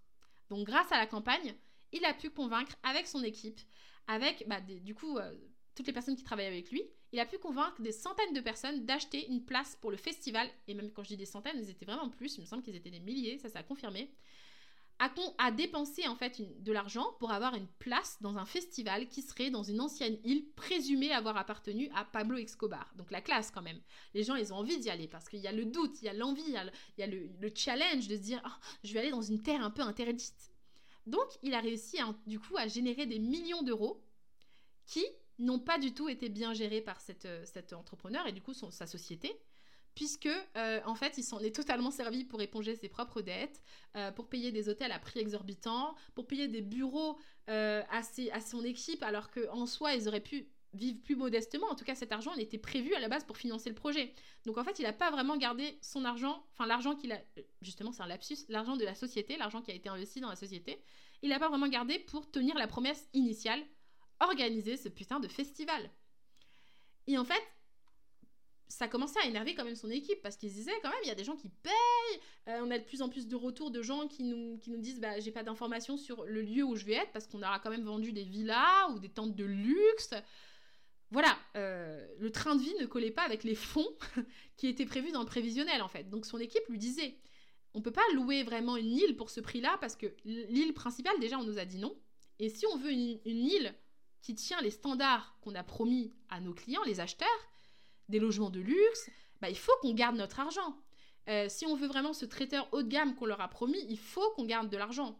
Donc 0.50 0.66
grâce 0.66 0.92
à 0.92 0.98
la 0.98 1.06
campagne, 1.06 1.54
il 1.92 2.04
a 2.04 2.14
pu 2.14 2.30
convaincre 2.30 2.76
avec 2.82 3.06
son 3.06 3.22
équipe, 3.22 3.60
avec 4.06 4.46
bah, 4.48 4.60
du 4.60 4.94
coup 4.94 5.18
euh, 5.18 5.34
toutes 5.74 5.86
les 5.86 5.92
personnes 5.92 6.16
qui 6.16 6.24
travaillent 6.24 6.46
avec 6.46 6.70
lui, 6.70 6.82
il 7.12 7.20
a 7.20 7.26
pu 7.26 7.38
convaincre 7.38 7.80
des 7.80 7.92
centaines 7.92 8.32
de 8.32 8.40
personnes 8.40 8.84
d'acheter 8.84 9.28
une 9.28 9.44
place 9.44 9.76
pour 9.80 9.90
le 9.90 9.96
festival. 9.96 10.48
Et 10.66 10.74
même 10.74 10.90
quand 10.90 11.02
je 11.02 11.08
dis 11.08 11.16
des 11.16 11.26
centaines, 11.26 11.58
ils 11.58 11.70
étaient 11.70 11.84
vraiment 11.84 12.08
plus, 12.08 12.36
il 12.36 12.40
me 12.40 12.46
semble 12.46 12.62
qu'ils 12.62 12.76
étaient 12.76 12.90
des 12.90 13.00
milliers, 13.00 13.38
ça 13.38 13.48
s'est 13.48 13.64
confirmé 13.64 14.10
a, 15.38 15.50
dépensé 15.50 16.06
en 16.06 16.16
fait 16.16 16.40
de 16.62 16.72
l'argent 16.72 17.06
pour 17.18 17.32
avoir 17.32 17.54
une 17.54 17.66
place 17.78 18.18
dans 18.20 18.36
un 18.36 18.44
festival 18.44 19.08
qui 19.08 19.22
serait 19.22 19.50
dans 19.50 19.62
une 19.62 19.80
ancienne 19.80 20.18
île 20.24 20.48
présumée 20.54 21.12
avoir 21.12 21.36
appartenu 21.36 21.90
à 21.94 22.04
Pablo 22.04 22.38
Escobar. 22.38 22.92
Donc 22.96 23.10
la 23.10 23.20
classe 23.20 23.50
quand 23.50 23.62
même. 23.62 23.80
Les 24.14 24.22
gens, 24.22 24.36
ils 24.36 24.52
ont 24.52 24.56
envie 24.56 24.78
d'y 24.78 24.90
aller 24.90 25.08
parce 25.08 25.28
qu'il 25.28 25.40
y 25.40 25.48
a 25.48 25.52
le 25.52 25.64
doute, 25.64 26.00
il 26.02 26.06
y 26.06 26.08
a 26.08 26.12
l'envie, 26.12 26.44
il 26.46 26.54
y 26.98 27.02
a, 27.02 27.06
le, 27.06 27.52
challenge 27.54 28.08
de 28.08 28.16
se 28.16 28.22
dire 28.22 28.40
ah, 28.44 28.58
je 28.84 28.92
vais 28.92 29.00
aller 29.00 29.10
dans 29.10 29.22
une 29.22 29.42
terre 29.42 29.64
un 29.64 29.70
peu 29.70 29.82
interdite. 29.82 30.52
Donc 31.06 31.26
il 31.42 31.54
a 31.54 31.60
réussi 31.60 31.98
du 32.26 32.38
coup 32.38 32.56
à 32.56 32.68
générer 32.68 33.06
des 33.06 33.18
millions 33.18 33.62
d'euros 33.62 34.04
qui 34.86 35.04
n'ont 35.38 35.58
pas 35.58 35.78
du 35.78 35.94
tout 35.94 36.08
été 36.08 36.28
bien 36.28 36.52
gérés 36.52 36.80
par 36.80 37.00
cet 37.00 37.72
entrepreneur 37.72 38.26
et 38.26 38.32
du 38.32 38.42
coup 38.42 38.54
sa 38.54 38.86
société 38.86 39.40
puisque 39.94 40.28
euh, 40.56 40.80
en 40.84 40.94
fait 40.94 41.18
il 41.18 41.22
s'en 41.22 41.40
est 41.40 41.54
totalement 41.54 41.90
servi 41.90 42.24
pour 42.24 42.40
éponger 42.40 42.74
ses 42.76 42.88
propres 42.88 43.20
dettes, 43.20 43.60
euh, 43.96 44.10
pour 44.10 44.28
payer 44.28 44.52
des 44.52 44.68
hôtels 44.68 44.92
à 44.92 44.98
prix 44.98 45.20
exorbitant, 45.20 45.94
pour 46.14 46.26
payer 46.26 46.48
des 46.48 46.62
bureaux 46.62 47.18
euh, 47.50 47.82
à, 47.90 48.00
à, 48.32 48.40
son 48.40 48.64
équipe, 48.64 49.02
alors 49.02 49.30
qu'en 49.30 49.66
soi 49.66 49.94
ils 49.94 50.08
auraient 50.08 50.20
pu 50.20 50.48
vivre 50.74 50.98
plus 51.02 51.16
modestement. 51.16 51.66
En 51.68 51.74
tout 51.74 51.84
cas, 51.84 51.94
cet 51.94 52.12
argent 52.12 52.32
il 52.34 52.40
était 52.40 52.58
prévu 52.58 52.94
à 52.94 53.00
la 53.00 53.08
base 53.08 53.24
pour 53.24 53.36
financer 53.36 53.68
le 53.68 53.74
projet. 53.74 54.14
Donc 54.46 54.56
en 54.56 54.64
fait, 54.64 54.78
il 54.78 54.84
n'a 54.84 54.94
pas 54.94 55.10
vraiment 55.10 55.36
gardé 55.36 55.78
son 55.82 56.04
argent, 56.04 56.46
enfin 56.52 56.66
l'argent 56.66 56.96
qu'il 56.96 57.12
a, 57.12 57.20
justement 57.60 57.92
c'est 57.92 58.02
un 58.02 58.06
lapsus, 58.06 58.38
l'argent 58.48 58.76
de 58.76 58.84
la 58.84 58.94
société, 58.94 59.36
l'argent 59.36 59.60
qui 59.60 59.70
a 59.70 59.74
été 59.74 59.90
investi 59.90 60.20
dans 60.20 60.30
la 60.30 60.36
société, 60.36 60.82
il 61.20 61.28
n'a 61.28 61.38
pas 61.38 61.48
vraiment 61.48 61.68
gardé 61.68 61.98
pour 61.98 62.30
tenir 62.30 62.56
la 62.56 62.66
promesse 62.66 63.08
initiale, 63.12 63.62
organiser 64.22 64.76
ce 64.76 64.88
putain 64.88 65.20
de 65.20 65.28
festival. 65.28 65.90
Et 67.06 67.18
en 67.18 67.24
fait, 67.24 67.42
ça 68.72 68.88
commençait 68.88 69.20
à 69.20 69.26
énerver 69.26 69.54
quand 69.54 69.64
même 69.64 69.76
son 69.76 69.90
équipe 69.90 70.22
parce 70.22 70.36
qu'ils 70.36 70.52
disaient 70.52 70.72
quand 70.82 70.88
même 70.88 70.98
il 71.04 71.08
y 71.08 71.10
a 71.10 71.14
des 71.14 71.24
gens 71.24 71.36
qui 71.36 71.50
payent 71.50 72.20
euh, 72.48 72.60
on 72.62 72.70
a 72.70 72.78
de 72.78 72.84
plus 72.84 73.02
en 73.02 73.10
plus 73.10 73.28
de 73.28 73.36
retours 73.36 73.70
de 73.70 73.82
gens 73.82 74.08
qui 74.08 74.22
nous, 74.22 74.56
qui 74.58 74.70
nous 74.70 74.78
disent 74.78 74.98
bah 74.98 75.20
j'ai 75.20 75.30
pas 75.30 75.42
d'informations 75.42 75.98
sur 75.98 76.24
le 76.24 76.40
lieu 76.40 76.64
où 76.64 76.74
je 76.74 76.86
vais 76.86 76.94
être 76.94 77.12
parce 77.12 77.26
qu'on 77.26 77.42
aura 77.42 77.58
quand 77.58 77.68
même 77.68 77.84
vendu 77.84 78.12
des 78.12 78.24
villas 78.24 78.90
ou 78.94 78.98
des 78.98 79.10
tentes 79.10 79.36
de 79.36 79.44
luxe. 79.44 80.14
Voilà 81.10 81.36
euh, 81.56 82.06
le 82.18 82.32
train 82.32 82.56
de 82.56 82.62
vie 82.62 82.74
ne 82.80 82.86
collait 82.86 83.10
pas 83.10 83.22
avec 83.22 83.44
les 83.44 83.54
fonds 83.54 83.90
qui 84.56 84.68
étaient 84.68 84.86
prévus 84.86 85.12
dans 85.12 85.20
le 85.20 85.26
prévisionnel 85.26 85.82
en 85.82 85.88
fait. 85.88 86.08
Donc 86.08 86.24
son 86.24 86.38
équipe 86.38 86.66
lui 86.70 86.78
disait 86.78 87.18
on 87.74 87.82
peut 87.82 87.92
pas 87.92 88.02
louer 88.14 88.42
vraiment 88.42 88.78
une 88.78 88.90
île 88.90 89.16
pour 89.16 89.28
ce 89.28 89.40
prix 89.40 89.60
là 89.60 89.76
parce 89.82 89.96
que 89.96 90.06
l'île 90.24 90.72
principale 90.72 91.18
déjà 91.20 91.38
on 91.38 91.44
nous 91.44 91.58
a 91.58 91.66
dit 91.66 91.78
non. 91.78 91.94
Et 92.38 92.48
si 92.48 92.64
on 92.66 92.78
veut 92.78 92.92
une 92.92 93.20
île 93.26 93.74
qui 94.22 94.34
tient 94.34 94.60
les 94.60 94.70
standards 94.70 95.36
qu'on 95.42 95.54
a 95.54 95.64
promis 95.64 96.12
à 96.30 96.40
nos 96.40 96.54
clients 96.54 96.82
les 96.84 97.00
acheteurs 97.00 97.28
des 98.08 98.18
logements 98.18 98.50
de 98.50 98.60
luxe, 98.60 99.10
bah, 99.40 99.50
il 99.50 99.58
faut 99.58 99.72
qu'on 99.80 99.94
garde 99.94 100.16
notre 100.16 100.40
argent. 100.40 100.76
Euh, 101.28 101.46
si 101.48 101.66
on 101.66 101.76
veut 101.76 101.86
vraiment 101.86 102.12
ce 102.12 102.24
traiteur 102.24 102.68
haut 102.72 102.82
de 102.82 102.88
gamme 102.88 103.14
qu'on 103.14 103.26
leur 103.26 103.40
a 103.40 103.48
promis, 103.48 103.84
il 103.88 103.98
faut 103.98 104.28
qu'on 104.34 104.44
garde 104.44 104.70
de 104.70 104.76
l'argent. 104.76 105.18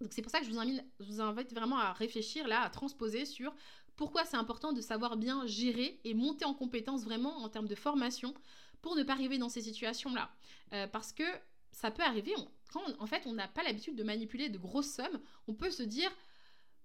Donc 0.00 0.12
c'est 0.12 0.22
pour 0.22 0.30
ça 0.30 0.40
que 0.40 0.46
je 0.46 0.50
vous, 0.50 1.20
invite, 1.20 1.52
vraiment 1.52 1.78
à 1.78 1.92
réfléchir 1.92 2.48
là, 2.48 2.62
à 2.62 2.70
transposer 2.70 3.26
sur 3.26 3.54
pourquoi 3.96 4.24
c'est 4.24 4.36
important 4.36 4.72
de 4.72 4.80
savoir 4.80 5.16
bien 5.16 5.46
gérer 5.46 6.00
et 6.04 6.14
monter 6.14 6.44
en 6.44 6.54
compétence 6.54 7.04
vraiment 7.04 7.36
en 7.38 7.48
termes 7.48 7.68
de 7.68 7.74
formation 7.74 8.34
pour 8.80 8.96
ne 8.96 9.02
pas 9.02 9.12
arriver 9.12 9.36
dans 9.36 9.50
ces 9.50 9.60
situations-là. 9.60 10.30
Euh, 10.72 10.86
parce 10.86 11.12
que 11.12 11.24
ça 11.70 11.90
peut 11.90 12.02
arriver, 12.02 12.34
quand 12.72 12.82
en 12.98 13.06
fait 13.06 13.22
on 13.26 13.32
n'a 13.32 13.46
pas 13.46 13.62
l'habitude 13.62 13.96
de 13.96 14.02
manipuler 14.02 14.48
de 14.48 14.58
grosses 14.58 14.90
sommes, 14.90 15.20
on 15.48 15.54
peut 15.54 15.70
se 15.70 15.82
dire, 15.82 16.10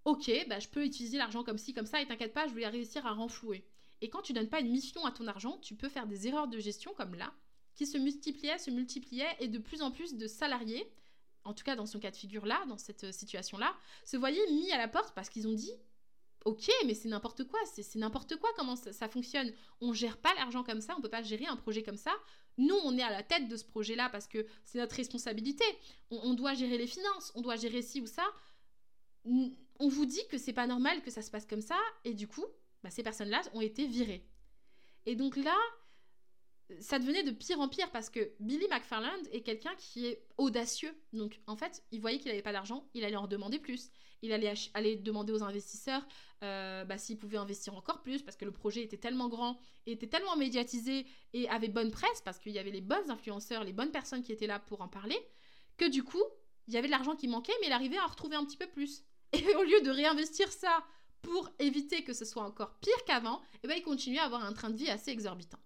ok, 0.06 0.32
bah, 0.48 0.60
je 0.60 0.68
peux 0.68 0.86
utiliser 0.86 1.18
l'argent 1.18 1.44
comme 1.44 1.58
ci, 1.58 1.74
comme 1.74 1.86
ça, 1.86 2.02
et 2.02 2.08
t'inquiète 2.08 2.34
pas, 2.34 2.48
je 2.48 2.54
vais 2.54 2.68
réussir 2.68 3.06
à 3.06 3.14
renflouer. 3.14 3.66
Et 4.02 4.10
quand 4.10 4.22
tu 4.22 4.34
donnes 4.34 4.50
pas 4.50 4.60
une 4.60 4.70
mission 4.70 5.06
à 5.06 5.12
ton 5.12 5.28
argent, 5.28 5.58
tu 5.62 5.76
peux 5.76 5.90
faire 5.90 6.08
des 6.08 6.28
erreurs 6.28 6.48
de 6.48 6.60
gestion 6.60 6.94
comme 6.94 7.16
là, 7.16 7.34
qui 7.76 7.86
se 7.86 7.98
multipliaient, 7.98 8.60
se 8.60 8.72
multipliaient, 8.72 9.36
et 9.40 9.48
de 9.48 9.58
plus 9.58 9.82
en 9.82 9.92
plus 9.92 10.16
de 10.16 10.28
salariés, 10.28 10.88
en 11.44 11.54
tout 11.54 11.64
cas 11.64 11.76
dans 11.76 11.86
son 11.86 12.00
cas 12.00 12.12
de 12.12 12.16
figure 12.16 12.46
là, 12.46 12.64
dans 12.68 12.78
cette 12.78 13.06
euh, 13.06 13.12
situation-là, 13.12 13.76
se 14.04 14.18
voyaient 14.18 14.46
mis 14.52 14.72
à 14.72 14.78
la 14.78 14.88
porte 14.88 15.14
parce 15.14 15.30
qu'ils 15.30 15.48
ont 15.48 15.54
dit 15.54 15.72
Ok, 16.44 16.70
mais 16.86 16.94
c'est 16.94 17.10
n'importe 17.10 17.44
quoi, 17.46 17.60
c'est 17.66 17.96
n'importe 17.96 18.36
quoi 18.36 18.52
comment 18.56 18.76
ça, 18.76 19.10
fonctionne. 19.10 19.52
On 19.82 19.94
gère 19.94 20.18
pas 20.18 20.32
l'argent 20.36 20.64
comme 20.64 20.80
ça, 20.80 20.94
on 20.96 21.02
peut 21.02 21.10
pas 21.10 21.24
gérer 21.24 21.48
un 21.48 21.56
projet 21.56 21.82
comme 21.82 21.98
ça. 21.98 22.12
Nous, 22.60 22.76
on 22.84 22.96
est 22.96 23.02
à 23.02 23.10
la 23.10 23.24
tête 23.24 23.48
de 23.48 23.58
ce 23.58 23.66
projet-là 23.66 24.10
parce 24.10 24.28
que 24.28 24.46
c'est 24.64 24.78
notre 24.78 24.96
responsabilité. 24.96 25.66
On, 26.12 26.18
on, 26.18 26.34
doit 26.36 26.54
gérer 26.54 26.78
les 26.78 26.86
finances, 26.86 27.32
on 27.34 27.42
doit 27.42 27.56
gérer 27.56 27.82
ci 27.82 28.00
ou 28.00 28.06
ça. 28.06 28.24
On 29.80 29.88
vous 29.90 30.06
dit 30.06 30.26
que 30.30 30.38
c'est 30.38 30.54
pas 30.54 30.68
normal 30.68 31.02
que 31.02 31.12
ça 31.12 31.22
se 31.22 31.32
passe 31.32 31.46
comme 31.46 31.62
ça, 31.62 31.78
et 32.04 32.14
du 32.14 32.28
coup, 32.28 32.46
bah, 32.84 32.90
ces 32.90 33.04
personnes-là 33.04 33.42
ont 33.54 33.62
été 33.62 33.88
virées. 33.88 34.26
Et 35.06 35.16
donc 35.16 35.36
là, 35.38 35.56
ça 36.80 36.98
devenait 36.98 37.24
de 37.24 37.32
pire 37.32 37.60
en 37.60 37.70
pire 37.70 37.92
parce 37.92 38.10
que 38.10 38.32
Billy 38.40 38.68
McFarland 38.70 39.22
est 39.32 39.42
quelqu'un 39.42 39.74
qui 39.78 40.08
est 40.08 40.26
audacieux. 40.38 40.94
Donc 41.14 41.40
en 41.46 41.56
fait, 41.56 41.84
il 41.92 42.02
voyait 42.02 42.18
qu'il 42.18 42.30
n'avait 42.30 42.42
pas 42.42 42.52
d'argent, 42.52 42.90
il 42.94 43.04
allait 43.04 43.16
en 43.16 43.28
demander 43.28 43.60
plus. 43.60 43.92
Il 44.22 44.32
allait 44.34 44.96
demander 44.96 45.32
aux 45.34 45.44
investisseurs 45.44 46.06
euh, 46.44 46.84
bah, 46.86 46.98
s'ils 46.98 47.18
pouvaient 47.18 47.38
investir 47.38 47.76
encore 47.76 48.02
plus 48.02 48.24
parce 48.24 48.36
que 48.36 48.46
le 48.46 48.52
projet 48.52 48.82
était 48.82 48.98
tellement 48.98 49.30
grand, 49.30 49.60
était 49.86 50.08
tellement 50.08 50.36
médiatisé 50.36 51.06
et 51.34 51.48
avait 51.50 51.68
bonne 51.68 51.92
presse 51.92 52.22
parce 52.24 52.40
qu'il 52.40 52.54
y 52.54 52.60
avait 52.60 52.72
les 52.72 52.82
bons 52.82 53.10
influenceurs, 53.10 53.64
les 53.64 53.74
bonnes 53.74 53.92
personnes 53.92 54.24
qui 54.24 54.32
étaient 54.32 54.48
là 54.48 54.60
pour 54.60 54.82
en 54.82 54.88
parler, 54.88 55.20
que 55.78 55.88
du 55.88 56.04
coup, 56.04 56.24
il 56.68 56.74
y 56.74 56.78
avait 56.78 56.88
de 56.88 56.92
l'argent 56.92 57.16
qui 57.16 57.28
manquait, 57.28 57.54
mais 57.62 57.68
il 57.68 57.74
arrivait 57.74 57.98
à 57.98 58.06
retrouver 58.06 58.36
un 58.36 58.46
petit 58.46 58.58
peu 58.58 58.68
plus. 58.68 59.04
Et 59.36 59.56
au 59.56 59.64
lieu 59.64 59.82
de 59.82 59.90
réinvestir 59.90 60.52
ça 60.52 60.84
pour 61.22 61.50
éviter 61.60 62.04
que 62.04 62.14
ce 62.14 62.26
soit 62.26 62.44
encore 62.44 62.76
pire 62.80 63.04
qu'avant, 63.06 63.42
eh 63.64 63.68
ben, 63.68 63.76
il 63.78 63.84
continuait 63.84 64.20
à 64.20 64.26
avoir 64.26 64.46
un 64.46 64.54
train 64.54 64.70
de 64.70 64.78
vie 64.78 64.90
assez 64.90 65.12
exorbitant. 65.12 65.60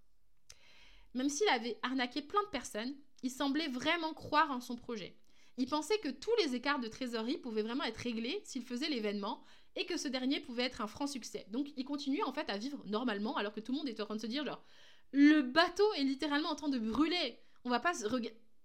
Même 1.14 1.30
s'il 1.30 1.50
avait 1.50 1.78
arnaqué 1.82 2.22
plein 2.22 2.42
de 2.44 2.50
personnes, 2.50 2.96
il 3.24 3.32
semblait 3.32 3.68
vraiment 3.68 4.14
croire 4.14 4.52
en 4.52 4.62
son 4.62 4.76
projet. 4.76 5.18
Il 5.58 5.68
pensait 5.68 6.00
que 6.00 6.10
tous 6.10 6.32
les 6.42 6.56
écarts 6.56 6.80
de 6.80 6.88
trésorerie 6.88 7.38
pouvaient 7.38 7.64
vraiment 7.64 7.84
être 7.84 7.98
réglés 7.98 8.42
s'il 8.46 8.64
faisait 8.64 8.90
l'événement 8.90 9.44
et 9.76 9.86
que 9.86 9.98
ce 9.98 10.08
dernier 10.08 10.40
pouvait 10.40 10.64
être 10.64 10.82
un 10.82 10.88
franc 10.88 11.08
succès. 11.08 11.46
Donc 11.50 11.68
il 11.76 11.84
continuait 11.84 12.24
en 12.24 12.32
fait 12.32 12.50
à 12.50 12.58
vivre 12.58 12.82
normalement 12.86 13.36
alors 13.36 13.54
que 13.54 13.60
tout 13.60 13.74
le 13.74 13.80
monde 13.80 13.90
était 13.90 14.02
en 14.02 14.06
train 14.06 14.16
de 14.16 14.22
se 14.22 14.28
dire 14.28 14.46
genre 14.46 14.64
le 15.12 15.42
bateau 15.42 15.92
est 15.96 16.04
littéralement 16.04 16.50
en 16.50 16.56
train 16.56 16.70
de 16.70 16.80
brûler. 16.80 17.40
On 17.66 17.70
va 17.70 17.80
pas 17.80 17.94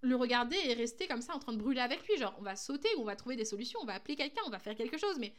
le 0.04 0.16
regarder 0.16 0.56
et 0.64 0.74
rester 0.74 1.08
comme 1.08 1.22
ça 1.22 1.34
en 1.34 1.38
train 1.38 1.52
de 1.52 1.58
brûler 1.58 1.80
avec 1.80 2.06
lui. 2.06 2.16
Genre 2.16 2.34
on 2.38 2.42
va 2.42 2.56
sauter 2.56 2.88
on 2.98 3.04
va 3.04 3.16
trouver 3.16 3.36
des 3.36 3.44
solutions, 3.44 3.80
on 3.82 3.86
va 3.86 3.94
appeler 3.94 4.16
quelqu'un, 4.16 4.42
on 4.46 4.50
va 4.50 4.58
faire 4.58 4.76
quelque 4.76 4.98
chose. 4.98 5.18
Mais 5.18 5.34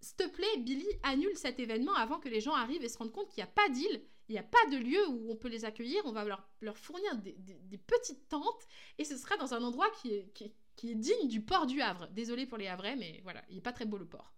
s'il 0.00 0.16
te 0.16 0.28
plaît, 0.28 0.56
Billy, 0.58 0.86
annule 1.02 1.36
cet 1.36 1.58
événement 1.60 1.94
avant 1.94 2.18
que 2.18 2.28
les 2.28 2.40
gens 2.40 2.54
arrivent 2.54 2.84
et 2.84 2.88
se 2.88 2.98
rendent 2.98 3.12
compte 3.12 3.28
qu'il 3.28 3.42
n'y 3.42 3.48
a 3.48 3.52
pas 3.52 3.68
d'île, 3.70 4.02
il 4.28 4.32
n'y 4.32 4.38
a 4.38 4.42
pas 4.42 4.66
de 4.70 4.76
lieu 4.76 5.08
où 5.08 5.30
on 5.30 5.36
peut 5.36 5.48
les 5.48 5.64
accueillir, 5.64 6.02
on 6.04 6.12
va 6.12 6.24
leur, 6.24 6.46
leur 6.60 6.78
fournir 6.78 7.16
des, 7.16 7.78
petites 7.86 8.28
tentes 8.28 8.66
et 8.98 9.04
ce 9.04 9.16
sera 9.16 9.36
dans 9.36 9.54
un 9.54 9.62
endroit 9.62 9.90
qui 10.02 10.12
est, 10.12 10.32
qui, 10.76 10.90
est 10.90 10.94
digne 10.94 11.28
du 11.28 11.42
port 11.42 11.66
du 11.66 11.80
Havre. 11.80 12.08
Désolé 12.08 12.46
pour 12.46 12.58
les 12.58 12.66
Havrais, 12.66 12.96
mais 12.96 13.20
voilà, 13.22 13.42
il 13.48 13.56
n'est 13.56 13.60
pas 13.60 13.72
très 13.72 13.84
beau 13.84 13.98
le 13.98 14.06
port. 14.06 14.32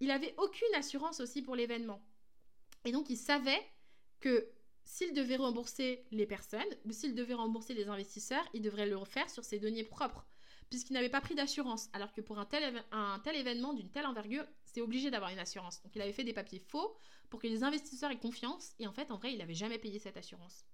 Il 0.00 0.10
avait 0.10 0.34
aucune 0.38 0.74
assurance 0.74 1.20
aussi 1.20 1.40
pour 1.40 1.56
l'événement. 1.56 2.02
Et 2.84 2.92
donc 2.92 3.08
il 3.08 3.16
savait 3.16 3.62
que 4.20 4.50
s'il 4.94 5.12
devait 5.12 5.34
rembourser 5.34 6.06
les 6.12 6.24
personnes 6.24 6.62
ou 6.84 6.92
s'il 6.92 7.16
devait 7.16 7.34
rembourser 7.34 7.74
les 7.74 7.88
investisseurs, 7.88 8.48
il 8.54 8.62
devrait 8.62 8.86
le 8.86 8.96
refaire 8.96 9.28
sur 9.28 9.42
ses 9.42 9.58
deniers 9.58 9.82
propres 9.82 10.24
puisqu'il 10.70 10.92
n'avait 10.92 11.08
pas 11.08 11.20
pris 11.20 11.34
d'assurance, 11.34 11.88
alors 11.92 12.12
que 12.12 12.20
pour 12.20 12.38
un 12.38 12.46
tel, 12.46 12.84
un 12.92 13.20
tel 13.24 13.34
événement 13.36 13.74
d'une 13.74 13.90
telle 13.90 14.06
envergure, 14.06 14.44
c'est 14.64 14.80
obligé 14.80 15.10
d'avoir 15.10 15.30
une 15.30 15.38
assurance. 15.40 15.82
Donc 15.82 15.94
il 15.96 16.00
avait 16.00 16.12
fait 16.12 16.24
des 16.24 16.32
papiers 16.32 16.60
faux 16.60 16.96
pour 17.28 17.40
que 17.40 17.48
les 17.48 17.64
investisseurs 17.64 18.12
aient 18.12 18.18
confiance, 18.18 18.72
et 18.78 18.86
en 18.86 18.92
fait, 18.92 19.10
en 19.10 19.16
vrai, 19.16 19.32
il 19.32 19.38
n'avait 19.38 19.54
jamais 19.54 19.78
payé 19.78 19.98
cette 19.98 20.16
assurance. 20.16 20.64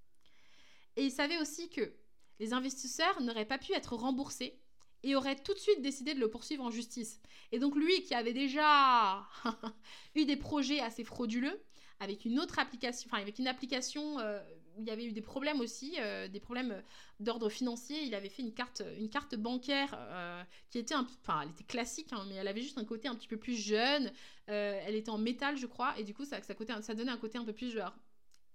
Et 0.97 1.05
il 1.05 1.11
savait 1.11 1.39
aussi 1.39 1.71
que 1.71 1.95
les 2.39 2.53
investisseurs 2.53 3.21
n'auraient 3.23 3.49
pas 3.49 3.59
pu 3.59 3.73
être 3.73 3.97
remboursés 3.97 4.61
et 5.03 5.17
auraient 5.17 5.43
tout 5.43 5.55
de 5.55 5.59
suite 5.59 5.81
décidé 5.81 6.15
de 6.15 6.21
le 6.21 6.31
poursuivre 6.31 6.65
en 6.65 6.71
justice. 6.71 7.21
Et 7.53 7.59
donc 7.59 7.75
lui, 7.75 8.03
qui 8.03 8.15
avait 8.15 8.35
déjà 8.35 9.27
eu 10.15 10.25
des 10.25 10.37
projets 10.37 10.81
assez 10.81 11.05
frauduleux, 11.05 11.62
avec 12.00 12.25
une 12.25 12.40
autre 12.40 12.59
application, 12.59 13.09
enfin 13.11 13.23
avec 13.23 13.38
une 13.38 13.47
application 13.47 14.19
euh, 14.19 14.40
il 14.78 14.85
y 14.87 14.90
avait 14.90 15.04
eu 15.04 15.12
des 15.12 15.21
problèmes 15.21 15.61
aussi, 15.61 15.95
euh, 15.99 16.28
des 16.28 16.40
problèmes 16.40 16.83
d'ordre 17.21 17.49
financier. 17.49 18.02
Il 18.02 18.14
avait 18.14 18.28
fait 18.28 18.42
une 18.42 18.52
carte, 18.52 18.83
une 18.99 19.09
carte 19.09 19.35
bancaire 19.37 19.95
euh, 19.95 20.42
qui 20.71 20.78
était, 20.78 20.95
un, 20.95 21.07
enfin, 21.23 21.42
elle 21.42 21.50
était 21.50 21.64
classique, 21.64 22.12
hein, 22.12 22.25
mais 22.28 22.37
elle 22.37 22.49
avait 22.49 22.62
juste 22.62 22.78
un 22.78 22.85
côté 22.85 23.09
un 23.09 23.14
petit 23.14 23.28
peu 23.28 23.37
plus 23.37 23.57
jeune. 23.57 24.12
Euh, 24.49 24.80
elle 24.85 24.95
était 24.95 25.11
en 25.11 25.19
métal, 25.19 25.57
je 25.57 25.66
crois, 25.66 25.99
et 25.99 26.04
du 26.04 26.14
coup, 26.14 26.25
ça, 26.25 26.42
ça, 26.42 26.54
ça 26.83 26.95
donnait 26.95 27.12
un 27.12 27.19
côté 27.19 27.38
un 27.38 27.45
peu 27.45 27.52
plus 27.52 27.71
genre 27.71 27.95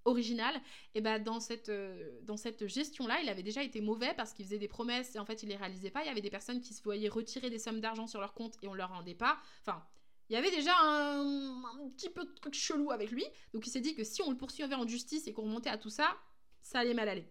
original. 0.05 0.53
Et 0.93 1.01
ben 1.01 1.21
dans 1.21 1.39
cette, 1.39 1.71
dans 2.23 2.37
cette 2.37 2.67
gestion-là, 2.67 3.21
il 3.23 3.29
avait 3.29 3.43
déjà 3.43 3.63
été 3.63 3.81
mauvais 3.81 4.13
parce 4.15 4.33
qu'il 4.33 4.45
faisait 4.45 4.59
des 4.59 4.67
promesses 4.67 5.15
et 5.15 5.19
en 5.19 5.25
fait, 5.25 5.41
il 5.41 5.49
les 5.49 5.55
réalisait 5.55 5.89
pas. 5.89 6.03
Il 6.03 6.07
y 6.07 6.09
avait 6.09 6.21
des 6.21 6.29
personnes 6.29 6.61
qui 6.61 6.75
se 6.75 6.83
voyaient 6.83 7.09
retirer 7.09 7.49
des 7.49 7.57
sommes 7.57 7.81
d'argent 7.81 8.05
sur 8.05 8.19
leur 8.19 8.35
compte 8.35 8.55
et 8.61 8.67
on 8.67 8.75
leur 8.75 8.89
rendait 8.89 9.15
pas. 9.15 9.39
Enfin, 9.61 9.83
il 10.29 10.33
y 10.33 10.35
avait 10.37 10.51
déjà 10.51 10.73
un, 10.81 11.54
petit 11.89 12.09
peu 12.09 12.25
de 12.25 12.31
truc 12.31 12.53
chelou 12.53 12.91
avec 12.91 13.11
lui. 13.11 13.25
Donc 13.53 13.65
il 13.67 13.69
s'est 13.69 13.81
dit 13.81 13.95
que 13.95 14.03
si 14.03 14.21
on 14.21 14.31
le 14.31 14.37
poursuivait 14.37 14.75
en 14.75 14.87
justice 14.87 15.27
et 15.27 15.33
qu'on 15.33 15.43
remontait 15.43 15.69
à 15.69 15.77
tout 15.77 15.89
ça, 15.89 16.15
ça 16.61 16.79
allait 16.79 16.93
mal 16.93 17.09
aller. 17.09 17.27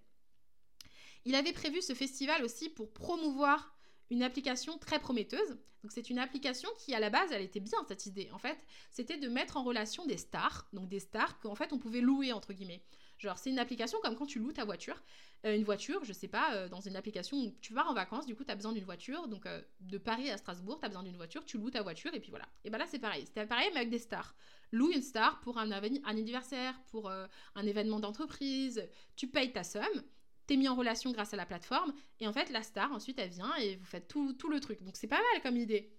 Il 1.25 1.35
avait 1.35 1.53
prévu 1.53 1.81
ce 1.81 1.95
festival 1.95 2.45
aussi 2.45 2.69
pour 2.69 2.93
promouvoir 2.93 3.77
une 4.11 4.23
application 4.23 4.79
très 4.79 4.99
prometteuse. 4.99 5.59
Donc 5.83 5.93
c'est 5.93 6.09
une 6.09 6.19
application 6.19 6.69
qui 6.79 6.95
à 6.95 7.01
la 7.01 7.11
base, 7.11 7.33
elle 7.33 7.43
était 7.43 7.61
bien 7.61 7.79
cette 7.89 8.07
idée. 8.07 8.31
En 8.33 8.39
fait, 8.39 8.59
c'était 8.91 9.19
de 9.19 9.29
mettre 9.29 9.57
en 9.57 9.65
relation 9.65 10.07
des 10.07 10.17
stars, 10.17 10.69
donc 10.73 10.89
des 10.89 11.01
stars 11.01 11.39
qu'en 11.41 11.55
fait 11.55 11.73
on 11.73 11.79
pouvait 11.79 12.01
louer 12.01 12.33
entre 12.33 12.53
guillemets. 12.53 12.83
Genre 13.19 13.39
c'est 13.39 13.51
une 13.51 13.59
application 13.59 13.99
comme 14.03 14.17
quand 14.17 14.27
tu 14.27 14.39
loues 14.39 14.53
ta 14.53 14.65
voiture, 14.65 15.03
euh, 15.47 15.57
une 15.57 15.65
voiture, 15.65 16.05
je 16.05 16.13
sais 16.13 16.29
pas, 16.29 16.55
euh, 16.55 16.69
dans 16.69 16.81
une 16.81 16.97
application 16.97 17.37
où 17.37 17.55
tu 17.61 17.73
vas 17.73 17.87
en 17.87 17.95
vacances, 17.95 18.27
du 18.27 18.35
coup 18.35 18.45
tu 18.45 18.51
as 18.51 18.57
besoin 18.57 18.73
d'une 18.73 18.85
voiture, 18.85 19.29
donc 19.29 19.47
euh, 19.47 19.61
de 19.81 19.99
Paris 19.99 20.31
à 20.31 20.37
Strasbourg, 20.37 20.79
tu 20.81 20.87
as 20.87 20.89
besoin 20.89 21.03
d'une 21.03 21.17
voiture, 21.17 21.45
tu 21.45 21.59
loues 21.59 21.71
ta 21.71 21.83
voiture 21.83 22.13
et 22.15 22.21
puis 22.21 22.31
voilà. 22.31 22.47
Et 22.65 22.71
ben 22.71 22.79
là 22.79 22.87
c'est 22.87 22.99
pareil, 22.99 23.25
c'était 23.27 23.47
pareil 23.47 23.69
mais 23.73 23.81
avec 23.81 23.91
des 23.91 23.99
stars. 23.99 24.35
Loue 24.73 24.91
une 24.91 25.03
star 25.03 25.41
pour 25.41 25.59
un, 25.59 25.71
un 25.71 25.83
anniversaire, 26.05 26.75
pour 26.91 27.09
un 27.09 27.67
événement 27.67 28.01
d'entreprise, 28.01 28.83
tu 29.15 29.29
payes 29.29 29.53
ta 29.53 29.63
somme, 29.63 30.03
t'es 30.47 30.57
mis 30.57 30.69
en 30.69 30.75
relation 30.75 31.13
grâce 31.13 31.35
à 31.35 31.37
la 31.37 31.47
plateforme, 31.47 31.93
et 32.21 32.27
en 32.27 32.33
fait, 32.33 32.51
la 32.51 32.63
star, 32.63 32.93
ensuite, 32.93 33.19
elle 33.19 33.31
vient 33.31 33.55
et 33.57 33.77
vous 33.77 33.85
faites 33.85 34.09
tout, 34.09 34.33
tout 34.35 34.49
le 34.49 34.61
truc. 34.61 34.83
Donc, 34.83 34.97
c'est 34.97 35.07
pas 35.07 35.21
mal 35.33 35.43
comme 35.43 35.57
idée. 35.57 35.93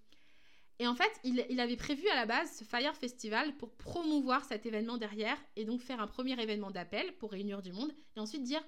Et 0.78 0.86
en 0.86 0.94
fait, 0.94 1.10
il, 1.24 1.60
avait 1.60 1.76
prévu 1.76 2.06
à 2.08 2.14
la 2.14 2.26
base 2.26 2.58
ce 2.58 2.64
Fire 2.64 2.94
Festival 2.94 3.56
pour 3.56 3.70
promouvoir 3.76 4.44
cet 4.44 4.66
événement 4.66 4.98
derrière, 4.98 5.38
et 5.56 5.64
donc 5.64 5.80
faire 5.80 6.00
un 6.00 6.06
premier 6.06 6.40
événement 6.40 6.70
d'appel 6.70 7.16
pour 7.16 7.30
réunir 7.30 7.62
du 7.62 7.72
monde, 7.72 7.92
et 8.14 8.20
ensuite 8.20 8.42
dire, 8.42 8.62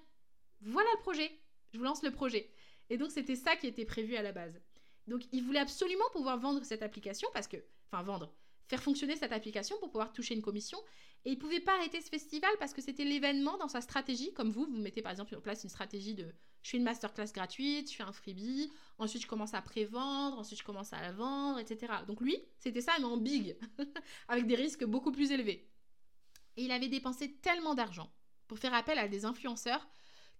voilà 0.62 0.88
le 0.96 1.02
projet, 1.02 1.30
je 1.72 1.78
vous 1.78 1.84
lance 1.84 2.02
le 2.02 2.10
projet. 2.10 2.50
Et 2.88 2.96
donc, 2.96 3.10
c'était 3.10 3.36
ça 3.36 3.56
qui 3.56 3.66
était 3.66 3.84
prévu 3.84 4.16
à 4.16 4.22
la 4.22 4.32
base. 4.32 4.58
Donc, 5.06 5.22
il 5.32 5.42
voulait 5.42 5.58
absolument 5.58 6.08
pouvoir 6.12 6.38
vendre 6.38 6.64
cette 6.64 6.82
application, 6.82 7.28
parce 7.34 7.46
que, 7.46 7.58
enfin, 7.90 8.02
vendre, 8.02 8.32
faire 8.68 8.82
fonctionner 8.82 9.16
cette 9.16 9.32
application 9.32 9.76
pour 9.78 9.90
pouvoir 9.90 10.12
toucher 10.12 10.34
une 10.34 10.42
commission. 10.42 10.78
Et 11.24 11.32
il 11.32 11.38
pouvait 11.38 11.60
pas 11.60 11.74
arrêter 11.74 12.00
ce 12.00 12.08
festival 12.08 12.50
parce 12.58 12.72
que 12.72 12.80
c'était 12.80 13.04
l'événement 13.04 13.58
dans 13.58 13.68
sa 13.68 13.80
stratégie. 13.80 14.32
Comme 14.34 14.50
vous, 14.50 14.66
vous 14.66 14.78
mettez 14.78 15.02
par 15.02 15.12
exemple 15.12 15.34
en 15.36 15.40
place 15.40 15.64
une 15.64 15.70
stratégie 15.70 16.14
de 16.14 16.32
je 16.62 16.70
fais 16.70 16.76
une 16.76 16.84
masterclass 16.84 17.32
gratuite, 17.32 17.90
je 17.90 17.96
fais 17.96 18.02
un 18.02 18.12
freebie, 18.12 18.70
ensuite 18.98 19.22
je 19.22 19.26
commence 19.26 19.54
à 19.54 19.62
pré-vendre, 19.62 20.38
ensuite 20.38 20.58
je 20.58 20.64
commence 20.64 20.92
à 20.92 21.00
la 21.00 21.12
vendre, 21.12 21.58
etc. 21.58 21.92
Donc 22.06 22.20
lui, 22.20 22.36
c'était 22.58 22.80
ça, 22.80 22.92
mais 22.98 23.04
en 23.04 23.16
big, 23.16 23.56
avec 24.28 24.46
des 24.46 24.56
risques 24.56 24.84
beaucoup 24.84 25.12
plus 25.12 25.30
élevés. 25.30 25.70
Et 26.56 26.64
il 26.64 26.72
avait 26.72 26.88
dépensé 26.88 27.32
tellement 27.40 27.74
d'argent 27.74 28.12
pour 28.48 28.58
faire 28.58 28.74
appel 28.74 28.98
à 28.98 29.08
des 29.08 29.24
influenceurs 29.24 29.86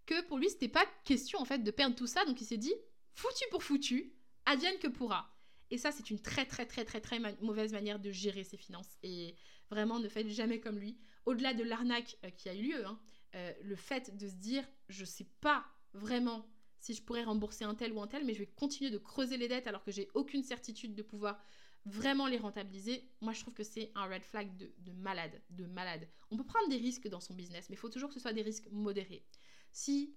que 0.07 0.23
pour 0.27 0.39
lui, 0.39 0.49
c'était 0.49 0.69
pas 0.69 0.85
question 1.05 1.39
en 1.39 1.45
fait 1.45 1.59
de 1.59 1.71
perdre 1.71 1.95
tout 1.95 2.07
ça. 2.07 2.25
Donc 2.25 2.41
il 2.41 2.45
s'est 2.45 2.57
dit, 2.57 2.75
foutu 3.15 3.45
pour 3.51 3.63
foutu, 3.63 4.13
advienne 4.47 4.79
que 4.79 4.89
pourra. 4.89 5.35
Et 5.71 5.79
ça, 5.79 5.93
c'est 5.93 6.11
une 6.11 6.21
très, 6.21 6.47
très, 6.47 6.65
très, 6.67 6.85
très, 6.85 7.01
très 7.01 7.21
mauvaise 7.43 7.73
manière 7.73 7.99
de 7.99 8.11
gérer 8.11 8.43
ses 8.43 8.57
finances. 8.57 8.97
Et 9.03 9.37
vraiment, 9.71 9.99
ne 9.99 10.09
faites 10.09 10.29
jamais 10.29 10.61
comme 10.61 10.79
lui. 10.79 10.97
Au-delà 11.27 11.55
de 11.55 11.63
l'arnaque 11.63 12.17
euh, 12.25 12.31
qui 12.31 12.49
a 12.49 12.55
eu 12.55 12.63
lieu, 12.63 12.87
hein, 12.87 12.99
euh, 13.35 13.53
le 13.63 13.77
fait 13.77 14.17
de 14.17 14.29
se 14.29 14.35
dire, 14.35 14.67
je 14.89 15.05
sais 15.05 15.27
pas 15.41 15.65
vraiment 15.93 16.47
si 16.79 16.95
je 16.95 17.03
pourrais 17.03 17.25
rembourser 17.25 17.65
un 17.65 17.75
tel 17.75 17.93
ou 17.93 18.01
un 18.01 18.07
tel, 18.07 18.25
mais 18.25 18.35
je 18.35 18.41
vais 18.41 18.47
continuer 18.47 18.91
de 18.91 18.99
creuser 18.99 19.37
les 19.37 19.49
dettes 19.49 19.67
alors 19.67 19.83
que 19.83 19.91
j'ai 19.91 20.09
aucune 20.15 20.43
certitude 20.43 20.95
de 20.95 21.03
pouvoir 21.03 21.43
vraiment 21.85 22.27
les 22.27 22.39
rentabiliser, 22.39 23.11
moi 23.21 23.33
je 23.33 23.41
trouve 23.41 23.55
que 23.55 23.65
c'est 23.65 23.91
un 23.95 24.07
red 24.07 24.23
flag 24.23 24.57
de, 24.57 24.73
de, 24.79 24.93
malade, 24.93 25.41
de 25.51 25.67
malade. 25.67 26.07
On 26.31 26.37
peut 26.37 26.45
prendre 26.45 26.69
des 26.69 26.77
risques 26.77 27.09
dans 27.09 27.21
son 27.21 27.35
business, 27.35 27.69
mais 27.69 27.77
il 27.77 27.79
faut 27.79 27.89
toujours 27.89 28.09
que 28.09 28.15
ce 28.15 28.21
soit 28.21 28.33
des 28.33 28.43
risques 28.43 28.69
modérés. 28.71 29.25
Si 29.73 30.15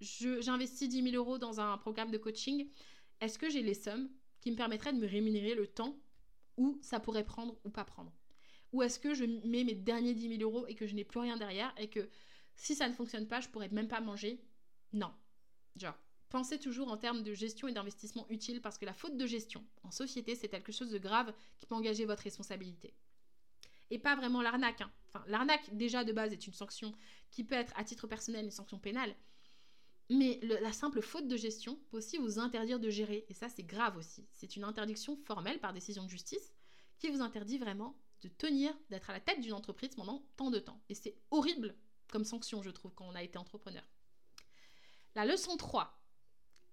j'investis 0.00 0.88
10 0.88 1.10
000 1.10 1.16
euros 1.16 1.38
dans 1.38 1.60
un 1.60 1.78
programme 1.78 2.10
de 2.10 2.18
coaching, 2.18 2.68
est-ce 3.20 3.38
que 3.38 3.48
j'ai 3.48 3.62
les 3.62 3.74
sommes 3.74 4.10
qui 4.40 4.50
me 4.50 4.56
permettrait 4.56 4.92
de 4.92 4.98
me 4.98 5.06
rémunérer 5.06 5.54
le 5.54 5.66
temps 5.66 5.96
où 6.56 6.78
ça 6.82 7.00
pourrait 7.00 7.24
prendre 7.24 7.56
ou 7.64 7.70
pas 7.70 7.84
prendre? 7.84 8.12
Ou 8.72 8.82
est-ce 8.82 8.98
que 8.98 9.14
je 9.14 9.24
mets 9.24 9.64
mes 9.64 9.74
derniers 9.74 10.14
10 10.14 10.38
000 10.38 10.42
euros 10.42 10.66
et 10.66 10.74
que 10.74 10.86
je 10.86 10.94
n'ai 10.94 11.04
plus 11.04 11.20
rien 11.20 11.36
derrière 11.36 11.74
et 11.76 11.88
que 11.88 12.08
si 12.54 12.74
ça 12.74 12.88
ne 12.88 12.94
fonctionne 12.94 13.28
pas, 13.28 13.40
je 13.40 13.48
pourrais 13.48 13.68
même 13.68 13.88
pas 13.88 14.00
manger? 14.00 14.42
Non. 14.92 15.12
Genre, 15.76 15.96
pensez 16.30 16.58
toujours 16.58 16.88
en 16.88 16.96
termes 16.96 17.22
de 17.22 17.34
gestion 17.34 17.68
et 17.68 17.72
d'investissement 17.72 18.26
utile 18.30 18.62
parce 18.62 18.78
que 18.78 18.86
la 18.86 18.94
faute 18.94 19.16
de 19.16 19.26
gestion 19.26 19.64
en 19.82 19.90
société, 19.90 20.34
c'est 20.34 20.48
quelque 20.48 20.72
chose 20.72 20.90
de 20.90 20.98
grave 20.98 21.34
qui 21.58 21.66
peut 21.66 21.74
engager 21.74 22.06
votre 22.06 22.22
responsabilité. 22.22 22.94
Et 23.90 23.98
pas 23.98 24.16
vraiment 24.16 24.40
l'arnaque. 24.40 24.80
Hein. 24.80 24.90
Enfin, 25.08 25.22
l'arnaque, 25.28 25.76
déjà 25.76 26.02
de 26.04 26.12
base, 26.12 26.32
est 26.32 26.46
une 26.46 26.54
sanction 26.54 26.94
qui 27.30 27.44
peut 27.44 27.54
être 27.54 27.74
à 27.76 27.84
titre 27.84 28.06
personnel 28.06 28.46
une 28.46 28.50
sanction 28.50 28.78
pénale. 28.78 29.14
Mais 30.08 30.40
la 30.42 30.72
simple 30.72 31.02
faute 31.02 31.28
de 31.28 31.36
gestion 31.36 31.78
peut 31.90 31.98
aussi 31.98 32.16
vous 32.16 32.38
interdire 32.38 32.80
de 32.80 32.88
gérer. 32.88 33.26
Et 33.28 33.34
ça, 33.34 33.48
c'est 33.48 33.62
grave 33.62 33.96
aussi. 33.98 34.26
C'est 34.32 34.56
une 34.56 34.64
interdiction 34.64 35.16
formelle 35.16 35.60
par 35.60 35.72
décision 35.72 36.04
de 36.04 36.08
justice 36.08 36.54
qui 36.98 37.10
vous 37.10 37.20
interdit 37.20 37.58
vraiment 37.58 37.98
de 38.22 38.28
tenir, 38.28 38.74
d'être 38.90 39.10
à 39.10 39.12
la 39.12 39.20
tête 39.20 39.40
d'une 39.40 39.52
entreprise 39.52 39.94
pendant 39.94 40.24
tant 40.36 40.50
de 40.50 40.58
temps. 40.58 40.80
Et 40.88 40.94
c'est 40.94 41.16
horrible 41.30 41.74
comme 42.10 42.24
sanction, 42.24 42.62
je 42.62 42.70
trouve, 42.70 42.94
quand 42.94 43.06
on 43.06 43.14
a 43.14 43.22
été 43.22 43.38
entrepreneur. 43.38 43.82
La 45.14 45.24
leçon 45.24 45.56
3. 45.56 45.98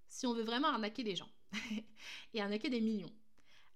Si 0.08 0.26
on 0.26 0.34
veut 0.34 0.44
vraiment 0.44 0.70
arnaquer 0.70 1.04
les 1.04 1.16
gens 1.16 1.30
et 2.34 2.42
arnaquer 2.42 2.70
des 2.70 2.82
millions. 2.82 3.14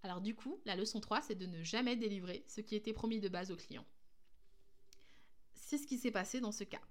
Alors 0.03 0.21
du 0.21 0.35
coup, 0.35 0.59
la 0.65 0.75
leçon 0.75 0.99
3, 0.99 1.21
c'est 1.21 1.35
de 1.35 1.45
ne 1.45 1.63
jamais 1.63 1.95
délivrer 1.95 2.43
ce 2.47 2.61
qui 2.61 2.75
était 2.75 2.93
promis 2.93 3.19
de 3.19 3.29
base 3.29 3.51
aux 3.51 3.55
clients. 3.55 3.85
C'est 5.53 5.77
ce 5.77 5.87
qui 5.87 5.97
s'est 5.97 6.11
passé 6.11 6.41
dans 6.41 6.51
ce 6.51 6.63
cas, 6.63 6.81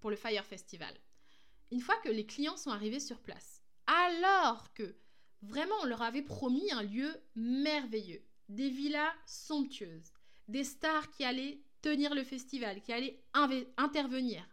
pour 0.00 0.10
le 0.10 0.16
Fire 0.16 0.44
Festival 0.44 0.94
une 1.70 1.80
fois 1.80 1.96
que 1.96 2.08
les 2.08 2.26
clients 2.26 2.56
sont 2.56 2.70
arrivés 2.70 3.00
sur 3.00 3.20
place, 3.20 3.62
alors 3.86 4.72
que 4.74 4.96
vraiment 5.42 5.74
on 5.82 5.86
leur 5.86 6.02
avait 6.02 6.22
promis 6.22 6.70
un 6.72 6.82
lieu 6.82 7.14
merveilleux, 7.34 8.22
des 8.48 8.70
villas 8.70 9.12
somptueuses, 9.26 10.12
des 10.48 10.64
stars 10.64 11.10
qui 11.10 11.24
allaient 11.24 11.60
tenir 11.82 12.14
le 12.14 12.24
festival, 12.24 12.82
qui 12.82 12.92
allaient 12.92 13.22
intervenir, 13.76 14.46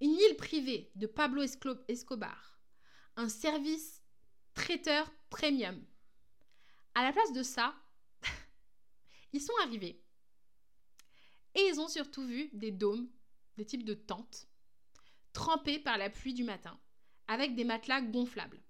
une 0.00 0.12
île 0.12 0.36
privée 0.36 0.90
de 0.94 1.06
Pablo 1.06 1.42
Escobar, 1.88 2.60
un 3.16 3.28
service 3.28 4.02
traiteur 4.54 5.10
premium. 5.30 5.82
À 6.94 7.02
la 7.02 7.12
place 7.12 7.32
de 7.32 7.42
ça, 7.42 7.74
ils 9.32 9.40
sont 9.40 9.52
arrivés 9.62 10.02
et 11.54 11.68
ils 11.68 11.80
ont 11.80 11.88
surtout 11.88 12.26
vu 12.26 12.50
des 12.52 12.70
dômes, 12.70 13.08
des 13.56 13.64
types 13.64 13.84
de 13.84 13.94
tentes 13.94 14.46
trempés 15.32 15.78
par 15.78 15.98
la 15.98 16.08
pluie 16.08 16.34
du 16.34 16.44
matin, 16.44 16.78
avec 17.28 17.54
des 17.54 17.64
matelas 17.64 18.00
gonflables. 18.00 18.62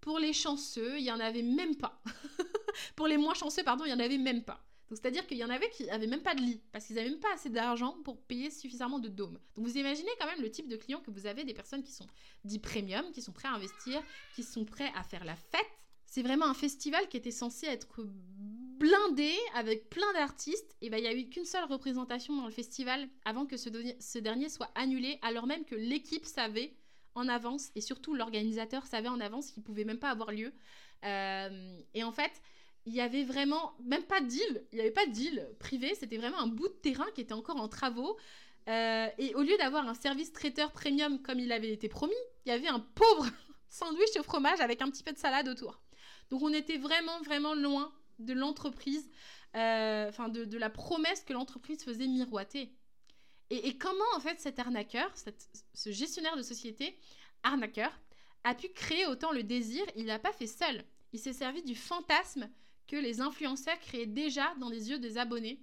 Pour 0.00 0.18
les 0.18 0.32
chanceux, 0.32 0.98
il 0.98 1.04
n'y 1.04 1.12
en 1.12 1.20
avait 1.20 1.42
même 1.42 1.76
pas. 1.76 2.02
pour 2.96 3.06
les 3.06 3.16
moins 3.16 3.34
chanceux, 3.34 3.62
pardon, 3.62 3.84
il 3.84 3.88
n'y 3.88 3.94
en 3.94 4.04
avait 4.04 4.18
même 4.18 4.42
pas. 4.42 4.64
C'est-à-dire 4.96 5.26
qu'il 5.26 5.38
y 5.38 5.44
en 5.44 5.50
avait 5.50 5.70
qui 5.70 5.84
n'avaient 5.84 6.06
même 6.06 6.22
pas 6.22 6.34
de 6.34 6.40
lit, 6.40 6.60
parce 6.72 6.86
qu'ils 6.86 6.96
n'avaient 6.96 7.10
même 7.10 7.20
pas 7.20 7.32
assez 7.34 7.48
d'argent 7.48 7.96
pour 8.04 8.20
payer 8.22 8.50
suffisamment 8.50 8.98
de 8.98 9.08
dômes. 9.08 9.38
Donc 9.56 9.66
vous 9.66 9.78
imaginez 9.78 10.10
quand 10.18 10.26
même 10.26 10.42
le 10.42 10.50
type 10.50 10.68
de 10.68 10.76
clients 10.76 11.00
que 11.00 11.10
vous 11.10 11.26
avez, 11.26 11.44
des 11.44 11.54
personnes 11.54 11.82
qui 11.82 11.92
sont 11.92 12.06
dits 12.44 12.58
premium, 12.58 13.04
qui 13.12 13.22
sont 13.22 13.32
prêts 13.32 13.48
à 13.48 13.52
investir, 13.52 14.02
qui 14.34 14.42
sont 14.42 14.64
prêts 14.64 14.90
à 14.96 15.02
faire 15.02 15.24
la 15.24 15.36
fête. 15.36 15.66
C'est 16.06 16.22
vraiment 16.22 16.46
un 16.46 16.54
festival 16.54 17.08
qui 17.08 17.16
était 17.16 17.30
censé 17.30 17.66
être 17.66 18.04
blindé 18.80 19.32
avec 19.54 19.90
plein 19.90 20.12
d'artistes, 20.14 20.74
et 20.80 20.90
ben 20.90 20.96
il 20.96 21.02
n'y 21.02 21.08
a 21.08 21.14
eu 21.14 21.28
qu'une 21.28 21.44
seule 21.44 21.64
représentation 21.64 22.34
dans 22.34 22.46
le 22.46 22.50
festival 22.50 23.08
avant 23.24 23.46
que 23.46 23.56
ce, 23.56 24.18
dernier 24.18 24.48
soit 24.48 24.70
annulé, 24.74 25.18
alors 25.22 25.46
même 25.46 25.64
que 25.64 25.74
l'équipe 25.76 26.24
savait 26.24 26.74
en 27.14 27.28
avance 27.28 27.70
et 27.74 27.80
surtout 27.80 28.14
l'organisateur 28.14 28.86
savait 28.86 29.08
en 29.08 29.20
avance 29.20 29.50
qu'il 29.50 29.62
pouvait 29.62 29.84
même 29.84 29.98
pas 29.98 30.10
avoir 30.10 30.32
lieu. 30.32 30.52
Euh, 31.04 31.80
et 31.94 32.02
en 32.02 32.12
fait, 32.12 32.40
il 32.90 32.96
y 32.96 33.00
avait 33.00 33.22
vraiment 33.22 33.72
même 33.84 34.02
pas 34.02 34.20
de 34.20 34.26
deal, 34.26 34.64
il 34.72 34.76
n'y 34.76 34.80
avait 34.80 34.90
pas 34.90 35.06
de 35.06 35.12
deal 35.12 35.48
privé, 35.60 35.94
c'était 35.94 36.16
vraiment 36.16 36.40
un 36.40 36.48
bout 36.48 36.66
de 36.66 36.74
terrain 36.74 37.06
qui 37.14 37.20
était 37.20 37.32
encore 37.32 37.56
en 37.56 37.68
travaux. 37.68 38.18
Euh, 38.68 39.08
et 39.16 39.32
au 39.36 39.42
lieu 39.42 39.56
d'avoir 39.58 39.88
un 39.88 39.94
service 39.94 40.32
traiteur 40.32 40.72
premium 40.72 41.22
comme 41.22 41.38
il 41.38 41.52
avait 41.52 41.70
été 41.70 41.88
promis, 41.88 42.12
il 42.44 42.48
y 42.48 42.52
avait 42.52 42.66
un 42.66 42.80
pauvre 42.80 43.26
sandwich 43.68 44.16
au 44.18 44.24
fromage 44.24 44.60
avec 44.60 44.82
un 44.82 44.90
petit 44.90 45.04
peu 45.04 45.12
de 45.12 45.18
salade 45.18 45.46
autour. 45.46 45.80
Donc 46.30 46.42
on 46.42 46.52
était 46.52 46.78
vraiment 46.78 47.20
vraiment 47.22 47.54
loin 47.54 47.92
de 48.18 48.32
l'entreprise, 48.32 49.08
euh, 49.54 50.08
enfin 50.08 50.28
de, 50.28 50.58
la 50.58 50.68
promesse 50.68 51.22
que 51.22 51.32
l'entreprise 51.32 51.84
faisait 51.84 52.08
miroiter. 52.08 52.74
Et, 53.50 53.78
comment 53.78 54.04
en 54.16 54.20
fait 54.20 54.40
cet 54.40 54.58
arnaqueur, 54.58 55.12
ce 55.74 55.90
gestionnaire 55.90 56.36
de 56.36 56.42
société, 56.42 56.98
arnaqueur, 57.44 57.92
a 58.42 58.54
pu 58.54 58.68
créer 58.68 59.06
autant 59.06 59.30
le 59.30 59.44
désir? 59.44 59.84
Il 59.96 60.06
l'a 60.06 60.18
pas 60.18 60.32
fait 60.32 60.46
seul. 60.46 60.84
Il 61.12 61.18
s'est 61.18 61.32
servi 61.32 61.62
du 61.62 61.74
fantasme 61.74 62.48
que 62.90 62.96
les 62.96 63.20
influenceurs 63.20 63.78
créaient 63.78 64.06
déjà 64.06 64.52
dans 64.58 64.68
les 64.68 64.90
yeux 64.90 64.98
des 64.98 65.16
abonnés. 65.16 65.62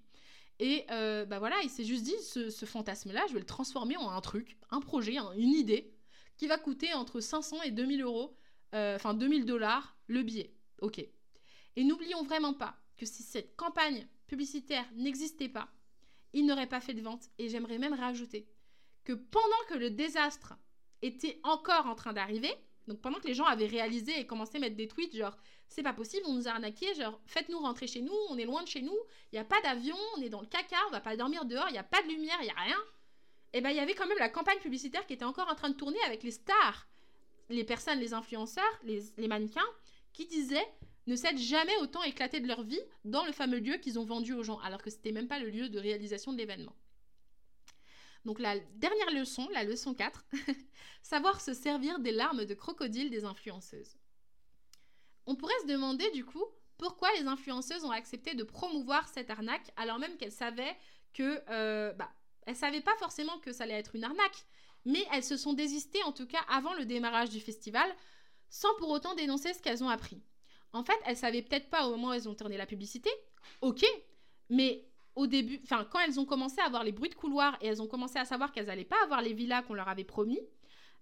Et 0.59 0.85
euh, 0.91 1.25
bah 1.25 1.39
voilà, 1.39 1.57
il 1.61 1.69
s'est 1.69 1.83
juste 1.83 2.03
dit, 2.03 2.15
ce, 2.21 2.65
fantasme-là, 2.65 3.25
je 3.27 3.33
vais 3.33 3.41
le 3.41 3.45
transformer 3.45 3.97
en 3.97 4.09
un 4.09 4.21
truc, 4.21 4.57
un 4.71 4.79
projet, 4.79 5.17
une 5.35 5.53
idée, 5.53 5.93
qui 6.37 6.47
va 6.47 6.57
coûter 6.57 6.93
entre 6.93 7.19
500 7.19 7.63
et 7.63 7.71
2000 7.71 8.01
euros, 8.01 8.37
euh, 8.73 8.95
enfin 8.95 9.13
2000 9.13 9.45
dollars 9.45 9.97
le 10.07 10.23
billet. 10.23 10.53
Ok, 10.81 10.99
et 10.99 11.83
n'oublions 11.83 12.23
vraiment 12.23 12.53
pas 12.53 12.79
que 12.95 13.05
si 13.05 13.23
cette 13.23 13.55
campagne 13.57 14.07
publicitaire 14.25 14.85
n'existait 14.95 15.49
pas, 15.49 15.69
il 16.33 16.45
n'aurait 16.45 16.67
pas 16.67 16.81
fait 16.81 16.93
de 16.93 17.01
vente. 17.01 17.29
Et 17.37 17.49
j'aimerais 17.49 17.77
même 17.77 17.93
rajouter 17.93 18.47
que 19.03 19.13
pendant 19.13 19.63
que 19.69 19.75
le 19.75 19.89
désastre 19.89 20.55
était 21.01 21.39
encore 21.43 21.87
en 21.87 21.95
train 21.95 22.13
d'arriver, 22.13 22.53
donc 22.87 23.01
pendant 23.01 23.19
que 23.19 23.27
les 23.27 23.33
gens 23.33 23.45
avaient 23.45 23.67
réalisé 23.67 24.19
et 24.19 24.25
commencé 24.25 24.57
à 24.57 24.59
mettre 24.59 24.75
des 24.75 24.87
tweets 24.87 25.15
genre 25.15 25.37
c'est 25.69 25.83
pas 25.83 25.93
possible, 25.93 26.23
on 26.27 26.33
nous 26.33 26.47
a 26.47 26.51
arnaqué, 26.51 26.93
genre 26.95 27.19
faites-nous 27.25 27.59
rentrer 27.59 27.87
chez 27.87 28.01
nous, 28.01 28.13
on 28.29 28.37
est 28.37 28.45
loin 28.45 28.63
de 28.63 28.67
chez 28.67 28.81
nous, 28.81 28.97
il 29.31 29.35
n'y 29.35 29.39
a 29.39 29.43
pas 29.43 29.61
d'avion, 29.61 29.97
on 30.17 30.21
est 30.21 30.29
dans 30.29 30.41
le 30.41 30.47
caca, 30.47 30.77
on 30.87 30.91
va 30.91 31.01
pas 31.01 31.17
dormir 31.17 31.45
dehors, 31.45 31.67
il 31.69 31.73
n'y 31.73 31.77
a 31.77 31.83
pas 31.83 32.01
de 32.01 32.07
lumière, 32.07 32.37
il 32.41 32.45
n'y 32.45 32.51
a 32.51 32.61
rien. 32.61 32.77
et 33.53 33.57
eh 33.57 33.61
ben 33.61 33.69
il 33.69 33.75
y 33.75 33.79
avait 33.79 33.93
quand 33.93 34.07
même 34.07 34.17
la 34.19 34.29
campagne 34.29 34.59
publicitaire 34.59 35.05
qui 35.05 35.13
était 35.13 35.25
encore 35.25 35.49
en 35.49 35.55
train 35.55 35.69
de 35.69 35.75
tourner 35.75 36.01
avec 36.05 36.23
les 36.23 36.31
stars, 36.31 36.87
les 37.49 37.63
personnes, 37.63 37.99
les 37.99 38.13
influenceurs, 38.13 38.63
les, 38.83 39.03
les 39.17 39.27
mannequins, 39.27 39.67
qui 40.13 40.25
disaient 40.25 40.67
ne 41.07 41.15
s'être 41.15 41.37
jamais 41.37 41.75
autant 41.81 42.03
éclaté 42.03 42.39
de 42.39 42.47
leur 42.47 42.63
vie 42.63 42.79
dans 43.05 43.25
le 43.25 43.31
fameux 43.31 43.59
lieu 43.59 43.77
qu'ils 43.77 43.97
ont 43.99 44.05
vendu 44.05 44.33
aux 44.33 44.43
gens, 44.43 44.59
alors 44.59 44.81
que 44.81 44.89
c'était 44.89 45.11
même 45.11 45.27
pas 45.27 45.39
le 45.39 45.49
lieu 45.49 45.69
de 45.69 45.79
réalisation 45.79 46.33
de 46.33 46.37
l'événement. 46.37 46.75
Donc 48.25 48.39
la 48.39 48.57
dernière 48.75 49.11
leçon, 49.11 49.47
la 49.53 49.63
leçon 49.63 49.93
4, 49.93 50.25
savoir 51.01 51.41
se 51.41 51.53
servir 51.53 51.99
des 51.99 52.11
larmes 52.11 52.45
de 52.45 52.53
crocodile 52.53 53.09
des 53.09 53.25
influenceuses. 53.25 53.97
On 55.25 55.35
pourrait 55.35 55.59
se 55.61 55.67
demander 55.67 56.09
du 56.11 56.25
coup 56.25 56.43
pourquoi 56.77 57.09
les 57.19 57.27
influenceuses 57.27 57.83
ont 57.83 57.91
accepté 57.91 58.35
de 58.35 58.43
promouvoir 58.43 59.07
cette 59.07 59.29
arnaque 59.29 59.71
alors 59.75 59.99
même 59.99 60.17
qu'elles 60.17 60.31
savaient 60.31 60.75
que... 61.13 61.41
Euh, 61.49 61.93
bah, 61.93 62.11
elles 62.45 62.55
savaient 62.55 62.81
pas 62.81 62.95
forcément 62.95 63.37
que 63.39 63.51
ça 63.51 63.65
allait 63.65 63.73
être 63.73 63.95
une 63.95 64.05
arnaque, 64.05 64.45
mais 64.85 65.05
elles 65.11 65.23
se 65.23 65.35
sont 65.35 65.51
désistées 65.51 66.01
en 66.03 66.13
tout 66.13 66.25
cas 66.25 66.39
avant 66.47 66.73
le 66.75 66.85
démarrage 66.85 67.29
du 67.29 67.41
festival 67.41 67.93
sans 68.49 68.73
pour 68.75 68.89
autant 68.89 69.15
dénoncer 69.15 69.53
ce 69.53 69.61
qu'elles 69.61 69.83
ont 69.83 69.89
appris. 69.89 70.23
En 70.71 70.83
fait, 70.83 70.97
elles 71.05 71.17
savaient 71.17 71.41
peut-être 71.41 71.69
pas 71.69 71.87
au 71.87 71.91
moment 71.91 72.09
où 72.09 72.13
elles 72.13 72.29
ont 72.29 72.35
tourné 72.35 72.55
la 72.55 72.65
publicité, 72.65 73.09
ok, 73.61 73.85
mais 74.49 74.87
au 75.17 75.27
début, 75.27 75.59
enfin 75.63 75.85
quand 75.91 75.99
elles 75.99 76.19
ont 76.19 76.25
commencé 76.25 76.61
à 76.61 76.65
avoir 76.65 76.83
les 76.83 76.91
bruits 76.91 77.09
de 77.09 77.15
couloir 77.15 77.57
et 77.61 77.67
elles 77.67 77.81
ont 77.81 77.87
commencé 77.87 78.17
à 78.17 78.25
savoir 78.25 78.51
qu'elles 78.51 78.67
n'allaient 78.67 78.85
pas 78.85 79.03
avoir 79.03 79.21
les 79.21 79.33
villas 79.33 79.63
qu'on 79.63 79.73
leur 79.73 79.89
avait 79.89 80.03
promis, 80.03 80.39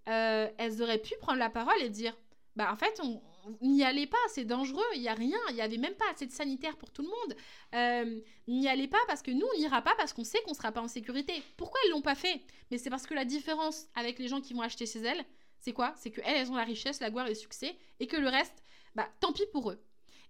euh, 0.07 0.47
elles 0.57 0.81
auraient 0.81 1.01
pu 1.01 1.13
prendre 1.19 1.39
la 1.39 1.49
parole 1.49 1.79
et 1.81 1.89
dire, 1.89 2.15
bah 2.55 2.71
en 2.71 2.75
fait, 2.77 2.99
on 3.03 3.21
n'y 3.61 3.83
allait 3.83 4.07
pas, 4.07 4.17
c'est 4.29 4.45
dangereux, 4.45 4.83
il 4.95 5.01
n'y 5.01 5.09
a 5.09 5.13
rien, 5.13 5.37
il 5.49 5.55
n'y 5.55 5.61
avait 5.61 5.77
même 5.77 5.95
pas 5.95 6.05
assez 6.11 6.25
de 6.25 6.31
sanitaire 6.31 6.77
pour 6.77 6.91
tout 6.91 7.01
le 7.01 7.09
monde. 7.09 7.37
Euh, 7.75 8.21
n'y 8.47 8.67
allez 8.67 8.87
pas 8.87 8.97
parce 9.07 9.21
que 9.21 9.31
nous, 9.31 9.45
on 9.55 9.59
n'ira 9.59 9.81
pas 9.81 9.93
parce 9.97 10.13
qu'on 10.13 10.23
sait 10.23 10.41
qu'on 10.43 10.51
ne 10.51 10.55
sera 10.55 10.71
pas 10.71 10.81
en 10.81 10.87
sécurité. 10.87 11.43
Pourquoi 11.57 11.79
elles 11.83 11.91
l'ont 11.91 12.01
pas 12.01 12.15
fait? 12.15 12.41
Mais 12.71 12.77
c'est 12.77 12.89
parce 12.89 13.05
que 13.05 13.13
la 13.13 13.25
différence 13.25 13.87
avec 13.95 14.19
les 14.19 14.27
gens 14.27 14.41
qui 14.41 14.53
vont 14.53 14.61
acheter 14.61 14.85
chez 14.85 14.99
elles, 14.99 15.25
c'est 15.59 15.73
quoi? 15.73 15.93
C'est 15.97 16.11
qu'elles, 16.11 16.23
elles 16.25 16.51
ont 16.51 16.55
la 16.55 16.63
richesse, 16.63 16.99
la 17.01 17.09
gloire 17.09 17.25
et 17.25 17.29
le 17.29 17.35
succès, 17.35 17.75
et 17.99 18.07
que 18.07 18.17
le 18.17 18.29
reste, 18.29 18.63
bah 18.95 19.07
tant 19.19 19.33
pis 19.33 19.45
pour 19.51 19.71
eux. 19.71 19.79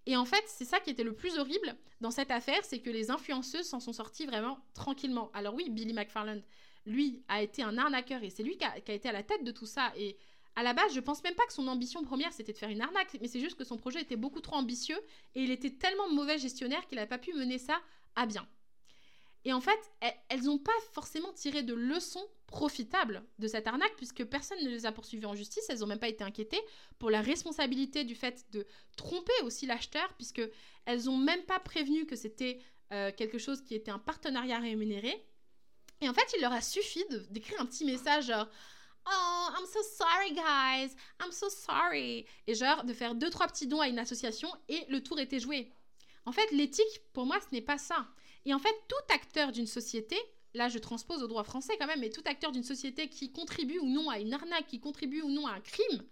Et 0.05 0.15
en 0.15 0.25
fait, 0.25 0.43
c'est 0.47 0.65
ça 0.65 0.79
qui 0.79 0.89
était 0.89 1.03
le 1.03 1.13
plus 1.13 1.37
horrible 1.37 1.75
dans 2.01 2.11
cette 2.11 2.31
affaire, 2.31 2.63
c'est 2.63 2.79
que 2.79 2.89
les 2.89 3.09
influenceuses 3.09 3.65
s'en 3.67 3.79
sont 3.79 3.93
sorties 3.93 4.25
vraiment 4.25 4.59
tranquillement. 4.73 5.31
Alors 5.33 5.55
oui, 5.55 5.69
Billy 5.69 5.93
McFarland, 5.93 6.41
lui, 6.85 7.23
a 7.27 7.41
été 7.41 7.63
un 7.63 7.77
arnaqueur 7.77 8.23
et 8.23 8.29
c'est 8.29 8.43
lui 8.43 8.57
qui 8.57 8.65
a, 8.65 8.77
été 8.77 9.09
à 9.09 9.11
la 9.11 9.23
tête 9.23 9.43
de 9.43 9.51
tout 9.51 9.65
ça. 9.65 9.91
Et 9.97 10.17
à 10.55 10.63
la 10.63 10.73
base, 10.73 10.93
je 10.93 10.99
pense 10.99 11.23
même 11.23 11.33
pas 11.33 11.45
que 11.47 11.53
son 11.53 11.67
ambition 11.67 12.03
première 12.03 12.31
c'était 12.33 12.53
de 12.53 12.57
faire 12.57 12.69
une 12.69 12.81
arnaque, 12.81 13.17
mais 13.19 13.27
c'est 13.27 13.39
juste 13.39 13.57
que 13.57 13.63
son 13.63 13.77
projet 13.77 14.01
était 14.01 14.15
beaucoup 14.15 14.41
trop 14.41 14.55
ambitieux 14.55 14.99
et 15.33 15.43
il 15.43 15.51
était 15.51 15.71
tellement 15.71 16.09
mauvais 16.11 16.37
gestionnaire 16.37 16.85
qu'il 16.87 16.97
n'a 16.97 17.07
pas 17.07 17.17
pu 17.17 17.33
mener 17.33 17.57
ça 17.57 17.79
à 18.15 18.27
bien. 18.27 18.47
Et 19.45 19.53
en 19.53 19.61
fait, 19.61 19.79
elles 20.29 20.43
n'ont 20.43 20.57
pas 20.57 20.71
forcément 20.91 21.31
tiré 21.31 21.61
de 21.61 21.75
leçons 21.75 22.27
profitables 22.47 23.23
de 23.37 23.47
cette 23.47 23.67
arnaque, 23.67 23.95
puisque 23.95 24.25
personne 24.25 24.57
ne 24.63 24.69
les 24.69 24.87
a 24.87 24.91
poursuivies 24.91 25.27
en 25.27 25.35
justice, 25.35 25.63
elles 25.69 25.79
n'ont 25.79 25.87
même 25.87 25.99
pas 25.99 26.07
été 26.07 26.23
inquiétées 26.23 26.61
pour 26.97 27.11
la 27.11 27.21
responsabilité 27.21 28.03
du 28.03 28.15
fait 28.15 28.45
de 28.51 28.65
tromper 28.97 29.33
aussi 29.43 29.67
l'acheteur, 29.67 30.11
puisque 30.15 30.41
elles 30.85 31.05
n'ont 31.05 31.17
même 31.17 31.43
pas 31.43 31.59
prévenu 31.59 32.07
que 32.07 32.15
c'était 32.15 32.59
euh, 32.91 33.11
quelque 33.15 33.37
chose 33.37 33.61
qui 33.61 33.75
était 33.75 33.91
un 33.91 33.99
partenariat 33.99 34.57
rémunéré. 34.57 35.13
Et 36.01 36.09
en 36.09 36.13
fait, 36.13 36.25
il 36.35 36.41
leur 36.41 36.51
a 36.51 36.61
suffi 36.61 37.03
d'écrire 37.29 37.61
un 37.61 37.67
petit 37.67 37.85
message 37.85 38.27
genre 38.27 38.47
Oh, 39.07 39.49
I'm 39.55 39.67
so 39.67 39.83
sorry, 39.83 40.33
guys. 40.33 40.95
I'm 41.21 41.31
so 41.31 41.49
sorry. 41.49 42.25
Et 42.47 42.55
genre, 42.55 42.83
de 42.83 42.93
faire 42.93 43.13
deux, 43.13 43.29
trois 43.29 43.45
petits 43.45 43.67
dons 43.67 43.79
à 43.79 43.87
une 43.87 43.99
association 43.99 44.49
et 44.67 44.83
le 44.89 45.03
tour 45.03 45.19
était 45.19 45.39
joué. 45.39 45.71
En 46.25 46.31
fait, 46.31 46.51
l'éthique, 46.51 47.01
pour 47.13 47.27
moi, 47.27 47.37
ce 47.39 47.53
n'est 47.53 47.61
pas 47.61 47.77
ça. 47.77 48.07
Et 48.45 48.53
en 48.53 48.59
fait, 48.59 48.75
tout 48.87 49.13
acteur 49.13 49.51
d'une 49.51 49.67
société, 49.67 50.15
là 50.53 50.69
je 50.69 50.77
transpose 50.77 51.23
au 51.23 51.27
droit 51.27 51.43
français 51.43 51.75
quand 51.79 51.87
même, 51.87 51.99
mais 51.99 52.09
tout 52.09 52.23
acteur 52.25 52.51
d'une 52.51 52.63
société 52.63 53.09
qui 53.09 53.31
contribue 53.31 53.79
ou 53.79 53.89
non 53.89 54.09
à 54.09 54.19
une 54.19 54.33
arnaque, 54.33 54.67
qui 54.67 54.79
contribue 54.79 55.21
ou 55.21 55.29
non 55.29 55.47
à 55.47 55.53
un 55.53 55.61
crime, 55.61 56.03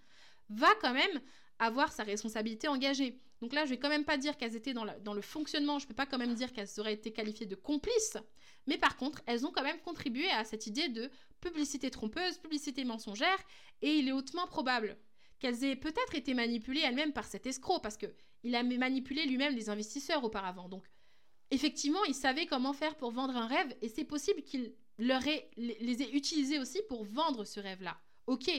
va 0.50 0.74
quand 0.82 0.93
même 0.93 1.22
avoir 1.60 1.91
sa 1.91 2.04
responsabilité 2.04 2.67
engagée. 2.67 3.19
Donc 3.41 3.54
là, 3.54 3.65
je 3.65 3.72
vais 3.72 3.78
quand 3.78 3.89
même 3.89 4.06
pas 4.06 4.17
dire 4.17 4.38
qu'elles 4.38 4.56
étaient 4.56 4.74
dans, 4.74 5.13
le 5.13 5.22
fonctionnement, 5.22 5.78
je 5.78 5.88
peux 5.88 5.93
pas 5.93 6.06
quand 6.06 6.17
même 6.17 6.34
dire 6.34 6.54
qu'elles 6.54 6.80
auraient 6.80 6.93
été 6.93 7.12
qualifiées 7.12 7.46
de 7.46 7.56
complices, 7.56 8.17
mais 8.67 8.78
par 8.78 8.96
contre, 8.96 9.22
elles 9.26 9.46
ont 9.46 9.52
quand 9.52 9.63
même 9.63 9.80
contribué 9.82 10.30
à 10.30 10.46
cette 10.46 10.65
idée 10.65 10.88
de 10.88 11.10
publicité 11.41 11.91
trompeuse, 11.91 12.38
publicité 12.38 12.86
mensongère, 12.86 13.38
et 13.82 13.96
il 13.96 14.08
est 14.08 14.13
hautement 14.13 14.48
probable 14.48 14.98
qu'elles 15.39 15.63
aient 15.65 15.76
peut-être 15.76 16.15
été 16.15 16.34
manipulées 16.34 16.82
elles-mêmes 16.82 17.12
par 17.12 17.26
cet 17.26 17.46
escroc, 17.46 17.82
parce 17.82 17.98
qu'il 17.98 18.56
a 18.56 18.63
manipulé 18.63 19.26
lui-même 19.26 19.56
les 19.56 19.69
investisseurs 19.69 20.24
auparavant. 20.24 20.69
Donc 20.69 20.86
effectivement, 21.54 22.04
il 22.06 22.16
savait 22.16 22.46
comment 22.46 22.74
faire 22.74 22.96
pour 22.96 23.12
vendre 23.12 23.36
un 23.36 23.48
rêve 23.48 23.76
et 23.82 23.89
c'est 23.89 24.04
possible 24.04 24.42
qu'il 24.42 24.74
leur 24.98 25.26
ait, 25.28 25.50
les 25.58 26.02
ait 26.02 26.12
utilisés 26.12 26.60
aussi 26.60 26.80
pour 26.88 27.04
vendre 27.04 27.46
ce 27.46 27.60
rêve-là. 27.60 27.98
Ok. 28.28 28.50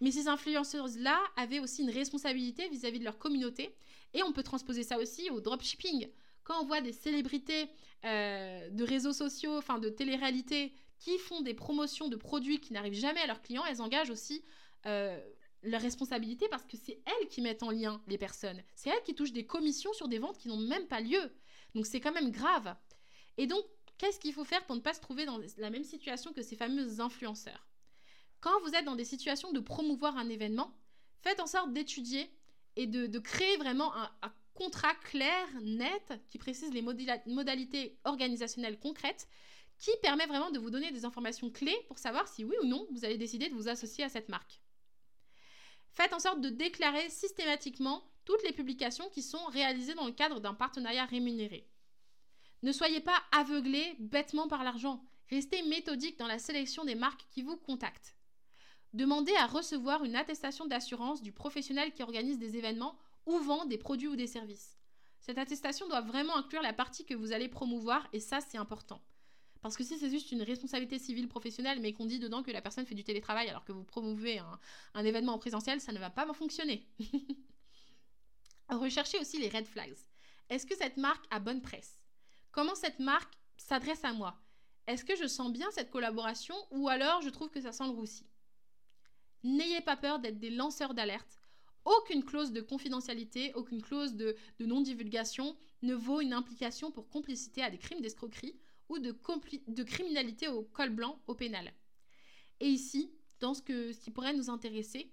Mais 0.00 0.10
ces 0.10 0.28
influenceuses-là 0.28 1.18
avaient 1.36 1.60
aussi 1.60 1.82
une 1.82 1.90
responsabilité 1.90 2.68
vis-à-vis 2.68 2.98
de 2.98 3.04
leur 3.04 3.18
communauté 3.18 3.74
et 4.14 4.22
on 4.22 4.32
peut 4.32 4.42
transposer 4.42 4.82
ça 4.82 4.98
aussi 4.98 5.30
au 5.30 5.40
dropshipping. 5.40 6.08
Quand 6.42 6.62
on 6.62 6.66
voit 6.66 6.80
des 6.80 6.92
célébrités 6.92 7.68
euh, 8.04 8.70
de 8.70 8.84
réseaux 8.84 9.12
sociaux, 9.12 9.56
enfin 9.58 9.78
de 9.78 9.88
télé-réalité, 9.88 10.72
qui 10.98 11.18
font 11.18 11.42
des 11.42 11.54
promotions 11.54 12.08
de 12.08 12.16
produits 12.16 12.60
qui 12.60 12.72
n'arrivent 12.72 12.94
jamais 12.98 13.20
à 13.20 13.26
leurs 13.26 13.42
clients, 13.42 13.64
elles 13.66 13.82
engagent 13.82 14.10
aussi 14.10 14.42
euh, 14.86 15.18
leur 15.62 15.80
responsabilité 15.80 16.48
parce 16.48 16.64
que 16.64 16.76
c'est 16.76 17.00
elles 17.04 17.28
qui 17.28 17.42
mettent 17.42 17.62
en 17.62 17.70
lien 17.70 18.02
les 18.06 18.18
personnes. 18.18 18.62
C'est 18.74 18.90
elles 18.90 19.02
qui 19.02 19.14
touchent 19.14 19.32
des 19.32 19.46
commissions 19.46 19.92
sur 19.92 20.08
des 20.08 20.18
ventes 20.18 20.38
qui 20.38 20.48
n'ont 20.48 20.56
même 20.56 20.86
pas 20.86 21.00
lieu. 21.00 21.30
Donc 21.74 21.86
c'est 21.86 22.00
quand 22.00 22.12
même 22.12 22.30
grave. 22.30 22.74
Et 23.36 23.46
donc, 23.46 23.64
qu'est-ce 23.98 24.18
qu'il 24.18 24.32
faut 24.32 24.44
faire 24.44 24.64
pour 24.66 24.76
ne 24.76 24.80
pas 24.80 24.94
se 24.94 25.00
trouver 25.00 25.26
dans 25.26 25.40
la 25.58 25.70
même 25.70 25.84
situation 25.84 26.32
que 26.32 26.42
ces 26.42 26.56
fameux 26.56 27.00
influenceurs? 27.00 27.66
Quand 28.40 28.58
vous 28.62 28.74
êtes 28.74 28.84
dans 28.84 28.96
des 28.96 29.04
situations 29.04 29.52
de 29.52 29.60
promouvoir 29.60 30.16
un 30.16 30.28
événement, 30.28 30.74
faites 31.20 31.40
en 31.40 31.46
sorte 31.46 31.72
d'étudier 31.72 32.30
et 32.76 32.86
de, 32.86 33.18
créer 33.18 33.56
vraiment 33.58 33.94
un, 33.94 34.10
contrat 34.54 34.94
clair, 34.94 35.46
net, 35.62 36.20
qui 36.28 36.38
précise 36.38 36.72
les 36.72 36.82
modalités 36.82 37.98
organisationnelles 38.04 38.78
concrètes, 38.78 39.28
qui 39.78 39.90
permet 40.02 40.26
vraiment 40.26 40.50
de 40.50 40.58
vous 40.58 40.70
donner 40.70 40.92
des 40.92 41.04
informations 41.04 41.50
clés 41.50 41.76
pour 41.88 41.98
savoir 41.98 42.28
si 42.28 42.44
oui 42.44 42.54
ou 42.62 42.66
non 42.66 42.86
vous 42.92 43.04
allez 43.04 43.16
décider 43.16 43.48
de 43.48 43.54
vous 43.54 43.68
associer 43.68 44.04
à 44.04 44.10
cette 44.10 44.28
marque. 44.28 44.60
Faites 45.92 46.12
en 46.12 46.18
sorte 46.18 46.40
de 46.40 46.50
déclarer 46.50 47.08
systématiquement 47.08 48.04
toutes 48.30 48.44
les 48.44 48.52
publications 48.52 49.08
qui 49.08 49.22
sont 49.22 49.44
réalisées 49.46 49.94
dans 49.94 50.06
le 50.06 50.12
cadre 50.12 50.38
d'un 50.38 50.54
partenariat 50.54 51.04
rémunéré. 51.04 51.68
Ne 52.62 52.70
soyez 52.70 53.00
pas 53.00 53.20
aveuglés 53.32 53.96
bêtement 53.98 54.46
par 54.46 54.62
l'argent. 54.62 55.02
Restez 55.30 55.62
méthodique 55.64 56.16
dans 56.16 56.28
la 56.28 56.38
sélection 56.38 56.84
des 56.84 56.94
marques 56.94 57.26
qui 57.32 57.42
vous 57.42 57.56
contactent. 57.56 58.14
Demandez 58.92 59.34
à 59.34 59.46
recevoir 59.46 60.04
une 60.04 60.14
attestation 60.14 60.66
d'assurance 60.66 61.22
du 61.22 61.32
professionnel 61.32 61.92
qui 61.92 62.04
organise 62.04 62.38
des 62.38 62.56
événements 62.56 62.96
ou 63.26 63.36
vend 63.38 63.64
des 63.64 63.78
produits 63.78 64.06
ou 64.06 64.14
des 64.14 64.28
services. 64.28 64.78
Cette 65.18 65.38
attestation 65.38 65.88
doit 65.88 66.00
vraiment 66.00 66.36
inclure 66.36 66.62
la 66.62 66.72
partie 66.72 67.04
que 67.04 67.14
vous 67.14 67.32
allez 67.32 67.48
promouvoir 67.48 68.06
et 68.12 68.20
ça 68.20 68.40
c'est 68.40 68.58
important. 68.58 69.02
Parce 69.60 69.76
que 69.76 69.82
si 69.82 69.98
c'est 69.98 70.08
juste 70.08 70.30
une 70.30 70.42
responsabilité 70.42 71.00
civile 71.00 71.26
professionnelle 71.26 71.80
mais 71.80 71.92
qu'on 71.92 72.06
dit 72.06 72.20
dedans 72.20 72.44
que 72.44 72.52
la 72.52 72.62
personne 72.62 72.86
fait 72.86 72.94
du 72.94 73.02
télétravail 73.02 73.48
alors 73.48 73.64
que 73.64 73.72
vous 73.72 73.84
promouvez 73.84 74.38
un, 74.38 74.60
un 74.94 75.04
événement 75.04 75.34
en 75.34 75.38
présentiel, 75.38 75.80
ça 75.80 75.90
ne 75.90 75.98
va 75.98 76.10
pas 76.10 76.32
fonctionner. 76.32 76.86
Recherchez 78.70 79.18
aussi 79.18 79.38
les 79.38 79.48
red 79.48 79.66
flags. 79.66 79.96
Est-ce 80.48 80.66
que 80.66 80.76
cette 80.76 80.96
marque 80.96 81.24
a 81.30 81.40
bonne 81.40 81.60
presse? 81.60 82.02
Comment 82.52 82.74
cette 82.74 82.98
marque 82.98 83.34
s'adresse 83.56 84.04
à 84.04 84.12
moi? 84.12 84.36
Est-ce 84.86 85.04
que 85.04 85.16
je 85.16 85.26
sens 85.26 85.52
bien 85.52 85.70
cette 85.70 85.90
collaboration 85.90 86.54
ou 86.70 86.88
alors 86.88 87.22
je 87.22 87.30
trouve 87.30 87.50
que 87.50 87.60
ça 87.60 87.72
sent 87.72 87.84
le 87.84 87.90
roussi? 87.90 88.26
N'ayez 89.42 89.80
pas 89.80 89.96
peur 89.96 90.18
d'être 90.18 90.38
des 90.38 90.50
lanceurs 90.50 90.94
d'alerte. 90.94 91.40
Aucune 91.84 92.24
clause 92.24 92.52
de 92.52 92.60
confidentialité, 92.60 93.52
aucune 93.54 93.82
clause 93.82 94.14
de, 94.14 94.36
non-divulgation 94.58 95.56
ne 95.82 95.94
vaut 95.94 96.20
une 96.20 96.32
implication 96.32 96.90
pour 96.90 97.08
complicité 97.08 97.62
à 97.62 97.70
des 97.70 97.78
crimes 97.78 98.02
d'escroquerie 98.02 98.58
ou 98.88 98.98
de, 98.98 99.82
criminalité 99.82 100.48
au 100.48 100.62
col 100.62 100.90
blanc 100.90 101.20
au 101.26 101.34
pénal. 101.34 101.72
Et 102.60 102.68
ici, 102.68 103.12
dans 103.40 103.54
ce, 103.54 103.62
que, 103.62 103.92
ce 103.92 104.00
qui 104.00 104.10
pourrait 104.10 104.34
nous 104.34 104.50
intéresser, 104.50 105.10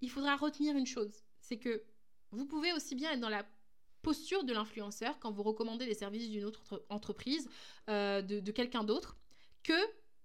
il 0.00 0.10
faudra 0.10 0.36
retenir 0.36 0.76
une 0.76 0.86
chose, 0.86 1.22
c'est 1.40 1.58
que 1.58 1.82
vous 2.32 2.46
pouvez 2.46 2.72
aussi 2.72 2.94
bien 2.94 3.12
être 3.12 3.20
dans 3.20 3.28
la 3.28 3.44
posture 4.02 4.44
de 4.44 4.52
l'influenceur 4.52 5.18
quand 5.18 5.32
vous 5.32 5.42
recommandez 5.42 5.84
les 5.84 5.94
services 5.94 6.30
d'une 6.30 6.44
autre 6.44 6.84
entreprise, 6.90 7.48
euh, 7.90 8.22
de, 8.22 8.52
quelqu'un 8.52 8.84
d'autre, 8.84 9.16
que 9.64 9.72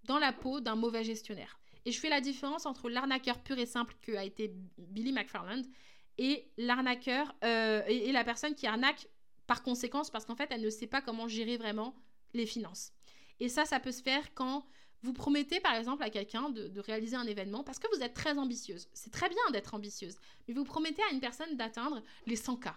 dans 0.03 0.19
la 0.19 0.31
peau 0.33 0.59
d'un 0.59 0.75
mauvais 0.75 1.03
gestionnaire. 1.03 1.59
Et 1.85 1.91
je 1.91 1.99
fais 1.99 2.09
la 2.09 2.21
différence 2.21 2.67
entre 2.67 2.89
l'arnaqueur 2.89 3.39
pur 3.41 3.57
et 3.57 3.65
simple 3.65 3.95
que 4.03 4.11
a 4.11 4.23
été 4.23 4.53
Billy 4.77 5.11
McFarland 5.11 5.63
et 6.19 6.51
l'arnaqueur 6.57 7.33
euh, 7.43 7.81
et, 7.87 8.11
la 8.11 8.23
personne 8.23 8.53
qui 8.53 8.67
arnaque 8.67 9.07
par 9.47 9.63
conséquence 9.63 10.11
parce 10.11 10.25
qu'en 10.25 10.35
fait 10.35 10.49
elle 10.51 10.61
ne 10.61 10.69
sait 10.69 10.85
pas 10.85 11.01
comment 11.01 11.27
gérer 11.27 11.57
vraiment 11.57 11.95
les 12.33 12.45
finances. 12.45 12.93
Et 13.39 13.49
ça, 13.49 13.65
ça 13.65 13.79
peut 13.79 13.91
se 13.91 14.03
faire 14.03 14.31
quand 14.35 14.63
vous 15.03 15.13
promettez 15.13 15.59
par 15.59 15.75
exemple 15.75 16.03
à 16.03 16.09
quelqu'un 16.09 16.49
de, 16.49 16.79
réaliser 16.79 17.15
un 17.15 17.25
événement 17.25 17.63
parce 17.63 17.79
que 17.79 17.87
vous 17.95 18.03
êtes 18.03 18.13
très 18.13 18.37
ambitieuse. 18.37 18.87
C'est 18.93 19.11
très 19.11 19.29
bien 19.29 19.51
d'être 19.51 19.73
ambitieuse, 19.73 20.17
mais 20.47 20.53
vous 20.53 20.63
promettez 20.63 21.01
à 21.03 21.13
une 21.13 21.19
personne 21.19 21.55
d'atteindre 21.57 22.01
les 22.27 22.35
100 22.35 22.57
k. 22.57 22.67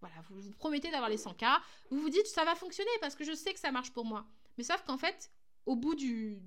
Voilà, 0.00 0.16
vous, 0.30 0.40
vous 0.40 0.50
promettez 0.52 0.90
d'avoir 0.90 1.10
les 1.10 1.16
100 1.16 1.34
k. 1.34 1.44
Vous 1.90 2.00
vous 2.00 2.10
dites 2.10 2.26
ça 2.26 2.44
va 2.44 2.54
fonctionner 2.54 2.90
parce 3.00 3.14
que 3.14 3.24
je 3.24 3.32
sais 3.32 3.52
que 3.52 3.60
ça 3.60 3.72
marche 3.72 3.90
pour 3.92 4.04
moi. 4.04 4.26
Mais 4.58 4.64
sauf 4.64 4.82
qu'en 4.84 4.98
fait, 4.98 5.30
au 5.66 5.76
bout 5.76 5.94
de 5.94 6.38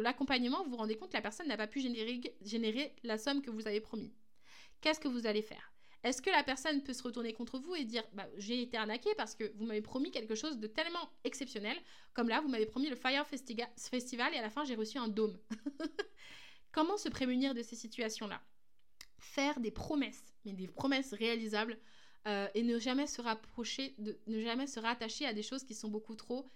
l'accompagnement, 0.00 0.62
vous 0.64 0.70
vous 0.70 0.76
rendez 0.76 0.96
compte 0.96 1.10
que 1.10 1.16
la 1.16 1.22
personne 1.22 1.48
n'a 1.48 1.56
pas 1.56 1.66
pu 1.66 1.80
générer, 1.80 2.20
générer 2.42 2.94
la 3.02 3.18
somme 3.18 3.42
que 3.42 3.50
vous 3.50 3.66
avez 3.66 3.80
promis. 3.80 4.12
Qu'est-ce 4.80 5.00
que 5.00 5.08
vous 5.08 5.26
allez 5.26 5.42
faire? 5.42 5.73
Est-ce 6.04 6.20
que 6.20 6.28
la 6.28 6.42
personne 6.42 6.82
peut 6.82 6.92
se 6.92 7.02
retourner 7.02 7.32
contre 7.32 7.58
vous 7.58 7.74
et 7.74 7.84
dire 7.84 8.04
bah, 8.12 8.28
j'ai 8.36 8.60
été 8.60 8.76
arnaqué 8.76 9.08
parce 9.16 9.34
que 9.34 9.50
vous 9.56 9.64
m'avez 9.64 9.80
promis 9.80 10.10
quelque 10.10 10.34
chose 10.34 10.58
de 10.58 10.66
tellement 10.66 11.08
exceptionnel, 11.24 11.76
comme 12.12 12.28
là, 12.28 12.42
vous 12.42 12.48
m'avez 12.48 12.66
promis 12.66 12.90
le 12.90 12.94
Fire 12.94 13.26
Festival 13.26 14.34
et 14.34 14.38
à 14.38 14.42
la 14.42 14.50
fin, 14.50 14.64
j'ai 14.64 14.74
reçu 14.74 14.98
un 14.98 15.08
dôme. 15.08 15.38
Comment 16.72 16.98
se 16.98 17.08
prémunir 17.08 17.54
de 17.54 17.62
ces 17.62 17.74
situations-là? 17.74 18.42
Faire 19.18 19.60
des 19.60 19.70
promesses, 19.70 20.34
mais 20.44 20.52
des 20.52 20.68
promesses 20.68 21.14
réalisables 21.14 21.78
euh, 22.28 22.48
et 22.54 22.62
ne 22.62 22.78
jamais 22.78 23.06
se 23.06 23.22
rapprocher, 23.22 23.96
ne 23.98 24.40
jamais 24.42 24.66
se 24.66 24.80
rattacher 24.80 25.24
à 25.24 25.32
des 25.32 25.42
choses 25.42 25.64
qui 25.64 25.74
sont 25.74 25.88
beaucoup 25.88 26.16
trop 26.16 26.50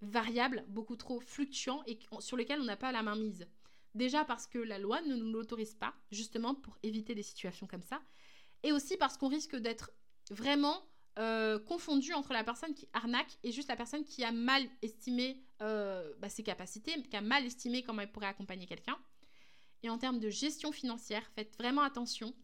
variables, 0.00 0.64
beaucoup 0.68 0.96
trop 0.96 1.18
fluctuants 1.20 1.82
et 1.86 1.98
sur 2.20 2.36
lesquelles 2.36 2.60
on 2.60 2.64
n'a 2.64 2.76
pas 2.76 2.92
la 2.92 3.02
main 3.02 3.16
mise. 3.16 3.48
Déjà 3.96 4.24
parce 4.24 4.46
que 4.46 4.58
la 4.58 4.78
loi 4.78 5.02
ne 5.02 5.16
nous 5.16 5.32
l'autorise 5.32 5.74
pas, 5.74 5.94
justement 6.12 6.54
pour 6.54 6.78
éviter 6.84 7.16
des 7.16 7.22
situations 7.22 7.66
comme 7.66 7.82
ça, 7.82 8.00
et 8.62 8.72
aussi 8.72 8.96
parce 8.96 9.16
qu'on 9.16 9.28
risque 9.28 9.56
d'être 9.56 9.90
vraiment 10.30 10.82
euh, 11.18 11.58
confondu 11.58 12.14
entre 12.14 12.32
la 12.32 12.42
personne 12.42 12.72
qui 12.74 12.88
arnaque 12.94 13.36
et 13.42 13.52
juste 13.52 13.68
la 13.68 13.76
personne 13.76 14.04
qui 14.04 14.24
a 14.24 14.32
mal 14.32 14.66
estimé 14.80 15.42
euh, 15.60 16.10
bah, 16.18 16.30
ses 16.30 16.42
capacités, 16.42 17.02
qui 17.02 17.16
a 17.16 17.20
mal 17.20 17.44
estimé 17.44 17.82
comment 17.82 18.02
elle 18.02 18.10
pourrait 18.10 18.26
accompagner 18.26 18.66
quelqu'un. 18.66 18.96
Et 19.82 19.90
en 19.90 19.98
termes 19.98 20.20
de 20.20 20.30
gestion 20.30 20.72
financière, 20.72 21.28
faites 21.34 21.54
vraiment 21.58 21.82
attention. 21.82 22.34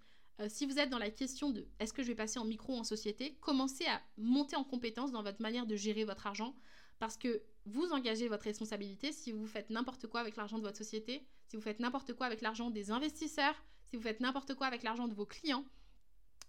Euh, 0.41 0.49
si 0.51 0.67
vous 0.67 0.79
êtes 0.79 0.91
dans 0.91 0.99
la 0.99 1.11
question 1.11 1.51
de 1.51 1.67
est-ce 1.79 1.93
que 1.93 2.03
je 2.03 2.09
vais 2.09 2.15
passer 2.15 2.39
en 2.39 2.45
micro 2.45 2.75
ou 2.75 2.79
en 2.79 2.85
société, 2.85 3.39
commencez 3.41 3.87
à 3.87 4.03
monter 4.19 4.57
en 4.57 4.65
compétence 4.65 5.13
dans 5.13 5.23
votre 5.23 5.41
manière 5.41 5.67
de 5.67 5.77
gérer 5.77 6.05
votre 6.05 6.27
argent 6.27 6.55
parce 6.99 7.17
que 7.17 7.43
vous 7.65 7.93
engagez 7.93 8.29
votre 8.29 8.45
responsabilité 8.45 9.13
si 9.13 9.33
vous 9.33 9.47
faites 9.47 9.71
n'importe 9.71 10.09
quoi 10.09 10.21
avec 10.21 10.37
l'argent 10.37 10.59
de 10.59 10.63
votre 10.63 10.77
société, 10.77 11.27
si 11.47 11.57
vous 11.57 11.63
faites 11.63 11.81
n'importe 11.81 12.13
quoi 12.13 12.27
avec 12.27 12.41
l'argent 12.41 12.71
des 12.71 12.91
investisseurs, 12.91 13.55
si 13.87 13.97
vous 13.97 14.03
faites 14.03 14.21
n'importe 14.21 14.55
quoi 14.55 14.67
avec 14.67 14.83
l'argent 14.83 15.09
de 15.09 15.15
vos 15.15 15.27
clients, 15.27 15.65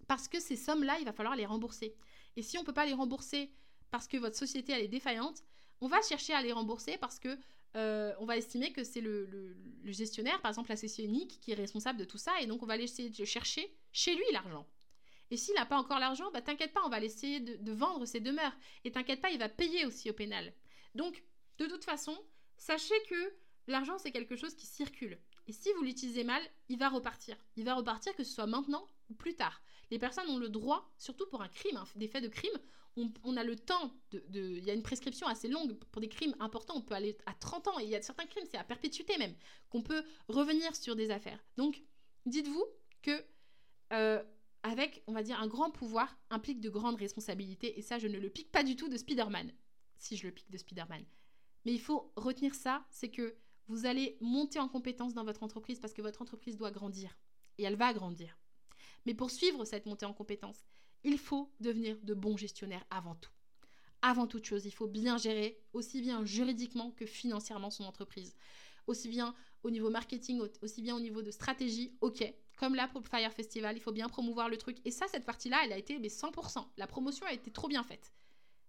parce 0.10 0.28
que 0.28 0.39
ces 0.39 0.56
sommes-là, 0.56 0.98
il 1.00 1.06
va 1.06 1.13
falloir 1.13 1.36
les 1.36 1.45
rembourser. 1.45 1.95
Et 2.36 2.41
si 2.41 2.58
on 2.58 2.62
ne 2.62 2.65
peut 2.65 2.74
pas 2.74 2.88
les 2.88 2.95
rembourser 2.95 3.52
parce 3.91 4.08
que 4.08 4.17
votre 4.17 4.36
société 4.36 4.74
elle 4.74 4.82
est 4.82 4.88
défaillante, 4.88 5.43
on 5.82 5.88
va 5.88 6.02
chercher 6.02 6.34
à 6.34 6.41
les 6.41 6.52
rembourser 6.52 6.98
parce 6.98 7.19
que 7.19 7.38
euh, 7.76 8.12
on 8.19 8.26
va 8.26 8.36
estimer 8.36 8.74
que 8.74 8.84
c'est 8.84 9.02
le, 9.02 9.56
gestionnaire, 9.86 10.41
par 10.41 10.50
exemple 10.50 10.69
l'associé 10.72 11.06
unique, 11.06 11.39
qui 11.41 11.52
est 11.52 11.56
responsable 11.56 12.00
de 12.00 12.06
tout 12.06 12.17
ça, 12.17 12.41
et 12.41 12.48
donc 12.48 12.63
on 12.63 12.65
va 12.65 12.76
essayer 12.78 13.12
de 13.12 13.24
chercher 13.24 13.72
chez 13.91 14.15
lui 14.15 14.24
l'argent. 14.32 14.67
Et 15.30 15.38
s'il 15.38 15.54
n'a 15.54 15.67
pas 15.67 15.78
encore 15.78 16.00
l'argent, 16.00 16.32
bah 16.32 16.41
t'inquiète 16.41 16.74
pas, 16.74 16.82
on 16.84 16.89
va 16.89 17.00
l'essayer 17.00 17.39
de, 17.39 17.58
de, 17.58 17.72
vendre 17.72 18.04
ses 18.06 18.19
demeures. 18.19 18.58
Et 18.86 18.91
t'inquiète 18.91 19.22
pas, 19.22 19.30
il 19.30 19.38
va 19.38 19.48
payer 19.48 19.86
aussi 19.86 20.10
au 20.10 20.13
pénal. 20.13 20.52
Donc, 20.95 21.24
de 21.60 21.67
toute 21.67 21.86
façon, 21.86 22.17
sachez 22.58 23.00
que 23.08 23.34
l'argent, 23.67 24.00
c'est 24.00 24.12
quelque 24.12 24.36
chose 24.36 24.56
qui 24.56 24.65
circule. 24.65 25.19
Et 25.49 25.51
si 25.51 25.73
vous 25.73 25.83
l'utilisez 25.83 26.23
mal, 26.23 26.43
il 26.69 26.77
va 26.77 26.89
repartir. 26.89 27.35
Il 27.57 27.65
va 27.65 27.73
repartir 27.73 28.15
que 28.15 28.23
ce 28.23 28.31
soit 28.31 28.45
maintenant 28.45 28.88
ou 29.09 29.15
plus 29.15 29.35
tard. 29.35 29.63
Les 29.89 29.97
personnes 29.97 30.29
ont 30.29 30.38
le 30.38 30.47
droit, 30.47 30.93
surtout 30.95 31.25
pour 31.25 31.41
un 31.41 31.47
crime, 31.47 31.83
des 31.95 32.07
faits 32.07 32.23
de 32.23 32.27
crime, 32.27 32.53
on, 33.23 33.35
a 33.35 33.43
le 33.43 33.55
temps, 33.55 33.91
de, 34.12 34.21
il 34.57 34.63
y 34.63 34.69
a 34.69 34.73
une 34.73 34.83
prescription 34.83 35.25
assez 35.25 35.47
longue 35.47 35.73
pour 35.73 36.01
des 36.01 36.09
crimes 36.09 36.35
importants, 36.39 36.75
on 36.75 36.81
peut 36.81 36.93
aller 36.93 37.17
à 37.25 37.33
30 37.33 37.67
ans, 37.67 37.79
et 37.79 37.83
il 37.83 37.89
y 37.89 37.95
a 37.95 38.01
certains 38.01 38.25
crimes, 38.25 38.43
c'est 38.51 38.57
à 38.57 38.63
perpétuité 38.63 39.17
même, 39.17 39.33
qu'on 39.69 39.81
peut 39.81 40.03
revenir 40.27 40.75
sur 40.75 40.95
des 40.95 41.09
affaires. 41.09 41.43
Donc, 41.57 41.81
dites-vous 42.27 42.65
que 43.01 43.23
euh, 43.93 44.21
avec, 44.62 45.01
on 45.07 45.13
va 45.13 45.23
dire, 45.23 45.39
un 45.39 45.47
grand 45.47 45.71
pouvoir 45.71 46.15
implique 46.29 46.62
de 46.62 46.69
grandes 46.69 46.97
responsabilités, 46.97 47.79
et 47.79 47.81
ça, 47.81 47.97
je 47.97 48.07
ne 48.07 48.19
le 48.19 48.29
pique 48.29 48.51
pas 48.51 48.63
du 48.63 48.75
tout 48.75 48.89
de 48.89 48.97
Spider-Man, 48.97 49.51
si 49.97 50.15
je 50.15 50.27
le 50.27 50.33
pique 50.33 50.51
de 50.51 50.57
Spider-Man. 50.57 51.03
Mais 51.65 51.73
il 51.73 51.81
faut 51.81 52.12
retenir 52.15 52.53
ça, 52.53 52.85
c'est 52.91 53.09
que 53.09 53.35
vous 53.69 53.86
allez 53.86 54.17
monter 54.19 54.60
en 54.60 54.67
compétence 54.67 55.13
dans 55.13 55.23
votre 55.23 55.43
entreprise 55.43 55.79
parce 55.79 55.93
que 55.93 56.01
votre 56.01 56.21
entreprise 56.21 56.58
doit 56.58 56.71
grandir, 56.71 57.15
et 57.58 57.63
elle 57.63 57.75
va 57.75 57.93
grandir. 57.93 58.38
Mais 59.05 59.13
pour 59.13 59.32
suivre 59.32 59.63
cette 59.63 59.86
montée 59.86 60.05
en 60.05 60.13
compétence, 60.13 60.65
il 61.03 61.17
faut 61.17 61.51
devenir 61.60 61.97
de 62.03 62.13
bons 62.13 62.36
gestionnaires 62.36 62.86
avant 62.89 63.15
tout. 63.15 63.32
Avant 64.01 64.27
toute 64.27 64.45
chose, 64.45 64.65
il 64.65 64.71
faut 64.71 64.88
bien 64.88 65.17
gérer, 65.17 65.62
aussi 65.73 66.01
bien 66.01 66.25
juridiquement 66.25 66.91
que 66.91 67.05
financièrement, 67.05 67.69
son 67.69 67.84
entreprise. 67.84 68.36
Aussi 68.88 69.08
bien 69.08 69.36
au 69.63 69.69
niveau 69.69 69.89
marketing, 69.89 70.41
aussi 70.62 70.82
bien 70.82 70.95
au 70.95 70.99
niveau 70.99 71.21
de 71.21 71.32
stratégie, 71.32 71.95
ok. 72.01 72.23
Comme 72.58 72.75
là 72.75 72.88
pour 72.88 73.01
le 73.01 73.05
Fire 73.05 73.32
Festival, 73.32 73.77
il 73.77 73.82
faut 73.82 73.91
bien 73.91 74.10
promouvoir 74.10 74.49
le 74.49 74.58
truc. 74.58 74.77
Et 74.84 74.91
ça, 74.91 75.08
cette 75.08 75.25
partie-là, 75.25 75.60
elle 75.63 75.73
a 75.73 75.77
été 75.77 75.99
mais 75.99 76.08
100%. 76.08 76.65
La 76.77 76.88
promotion 76.88 77.25
a 77.25 77.34
été 77.34 77.51
trop 77.51 77.67
bien 77.67 77.84
faite. 77.84 78.13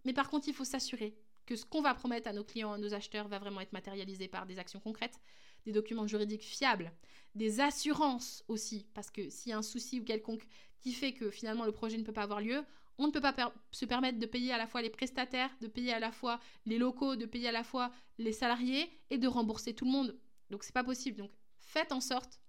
Mais 0.05 0.13
par 0.13 0.29
contre, 0.29 0.49
il 0.49 0.55
faut 0.55 0.65
s'assurer 0.65 1.17
que 1.51 1.57
ce 1.57 1.65
qu'on 1.65 1.83
va 1.83 1.95
promettre 1.95 2.29
à 2.29 2.33
nos 2.33 2.45
clients, 2.45 2.75
à 2.75 2.79
nos 2.79 2.95
acheteurs, 2.95 3.27
va 3.27 3.41
vraiment 3.41 3.61
être 3.61 3.73
matérialisé 3.73 4.29
par 4.29 4.47
des 4.47 4.61
actions 4.61 4.79
concrètes, 4.79 5.19
des 5.67 5.73
documents 5.73 6.07
juridiques 6.07 6.45
fiables, 6.45 6.93
des 7.35 7.59
assurances 7.59 8.45
aussi, 8.47 8.87
parce 8.95 9.11
que 9.11 9.29
s'il 9.29 9.51
y 9.51 9.53
a 9.53 9.59
un 9.59 9.63
souci 9.63 9.99
ou 9.99 10.05
quelconque 10.05 10.47
qui 10.79 10.93
fait 10.93 11.13
que 11.13 11.29
finalement 11.29 11.65
le 11.65 11.73
projet 11.73 11.99
ne 11.99 12.05
peut 12.05 12.13
pas 12.13 12.23
avoir 12.23 12.41
lieu, 12.41 12.65
on 12.99 13.09
ne 13.09 13.11
peut 13.11 13.21
pas 13.21 13.35
se 13.73 13.85
permettre 13.85 14.21
de 14.21 14.27
payer 14.27 14.53
à 14.53 14.59
la 14.59 14.69
fois 14.69 14.81
les 14.81 14.91
prestataires, 14.91 15.51
de 15.61 15.67
payer 15.67 15.93
à 15.93 15.99
la 15.99 16.13
fois 16.13 16.39
les 16.67 16.79
locaux, 16.79 17.17
de 17.17 17.27
payer 17.27 17.49
à 17.49 17.53
la 17.53 17.65
fois 17.65 17.91
les 18.19 18.33
salariés 18.33 18.89
et 19.11 19.19
de 19.19 19.27
rembourser 19.27 19.75
tout 19.75 19.87
le 19.87 19.91
monde. 19.91 20.17
Donc 20.51 20.63
c'est 20.63 20.73
pas 20.73 20.85
possible. 20.85 21.19
Donc 21.19 21.33
faites 21.59 21.91
en 21.91 22.01
sorte 22.01 22.41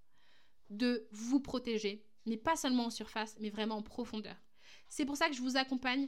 de 0.70 1.08
vous 1.12 1.40
protéger, 1.40 2.06
mais 2.28 2.38
pas 2.38 2.56
seulement 2.56 2.86
en 2.86 2.92
surface, 2.92 3.36
mais 3.40 3.50
vraiment 3.50 3.78
en 3.78 3.82
profondeur. 3.82 4.36
C'est 4.90 5.06
pour 5.06 5.18
ça 5.18 5.28
que 5.28 5.34
je 5.34 5.42
vous 5.42 5.58
accompagne 5.58 6.08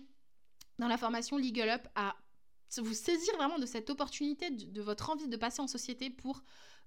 dans 0.77 0.87
la 0.87 0.97
formation 0.97 1.37
Legal 1.37 1.69
Up 1.69 1.87
à 1.95 2.15
vous 2.81 2.93
saisir 2.93 3.35
vraiment 3.35 3.59
de 3.59 3.65
cette 3.65 3.89
opportunité, 3.89 4.49
de 4.49 4.81
votre 4.81 5.09
envie 5.09 5.27
de 5.27 5.37
passer 5.37 5.61
en 5.61 5.67
société 5.67 6.09
pour 6.09 6.43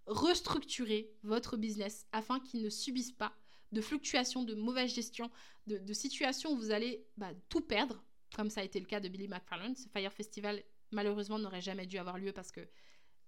restructurer 0.07 1.11
votre 1.23 1.57
business 1.57 2.07
afin 2.13 2.41
qu'il 2.41 2.63
ne 2.63 2.71
subisse 2.71 3.13
pas 3.13 3.33
de 3.73 3.81
fluctuations, 3.81 4.45
de 4.45 4.55
mauvaise 4.55 4.95
gestion, 4.95 5.31
de, 5.67 5.93
situations 5.93 6.53
où 6.53 6.57
vous 6.57 6.71
allez 6.71 7.05
bah, 7.17 7.33
tout 7.49 7.61
perdre, 7.61 8.05
comme 8.35 8.51
ça 8.51 8.61
a 8.61 8.65
été 8.65 8.79
le 8.79 8.87
cas 8.87 9.01
de 9.01 9.09
Billy 9.09 9.29
McFarland. 9.29 9.75
Ce 9.77 9.89
Fire 9.89 10.13
Festival, 10.13 10.63
malheureusement, 10.93 11.39
n'aurait 11.39 11.61
jamais 11.61 11.87
dû 11.87 11.99
avoir 11.99 12.19
lieu 12.19 12.33
parce 12.33 12.53
que 12.53 12.61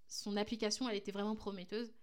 son 0.07 0.37
application, 0.37 0.87
elle 0.89 0.97
était 0.97 1.11
vraiment 1.11 1.35
prometteuse. 1.35 1.93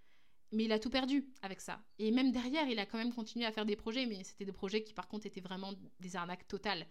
Mais 0.52 0.64
il 0.64 0.72
a 0.72 0.78
tout 0.78 0.90
perdu 0.90 1.26
avec 1.42 1.60
ça. 1.60 1.82
Et 1.98 2.12
même 2.12 2.30
derrière, 2.30 2.68
il 2.68 2.78
a 2.78 2.86
quand 2.86 2.98
même 2.98 3.12
continué 3.12 3.44
à 3.44 3.52
faire 3.52 3.66
des 3.66 3.74
projets, 3.74 4.06
mais 4.06 4.22
c'était 4.22 4.44
des 4.44 4.52
projets 4.52 4.84
qui, 4.84 4.94
par 4.94 5.08
contre, 5.08 5.26
étaient 5.26 5.40
vraiment 5.40 5.72
des 5.98 6.14
arnaques 6.14 6.46
totales. 6.46 6.86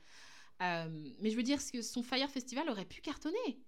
Euh, 0.61 0.87
mais 1.19 1.29
je 1.29 1.35
veux 1.35 1.43
dire 1.43 1.59
que 1.71 1.81
son 1.81 2.03
Fire 2.03 2.29
Festival 2.29 2.69
aurait 2.69 2.85
pu 2.85 3.01
cartonner. 3.01 3.59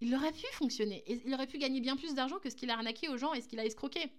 Il 0.00 0.14
aurait 0.14 0.32
pu 0.32 0.46
fonctionner. 0.52 1.02
Et 1.06 1.22
il 1.24 1.34
aurait 1.34 1.46
pu 1.46 1.58
gagner 1.58 1.80
bien 1.80 1.96
plus 1.96 2.14
d'argent 2.14 2.38
que 2.38 2.50
ce 2.50 2.56
qu'il 2.56 2.70
a 2.70 2.74
arnaqué 2.74 3.08
aux 3.08 3.16
gens 3.16 3.34
et 3.34 3.40
ce 3.40 3.48
qu'il 3.48 3.60
a 3.60 3.64
escroqué. 3.64 4.12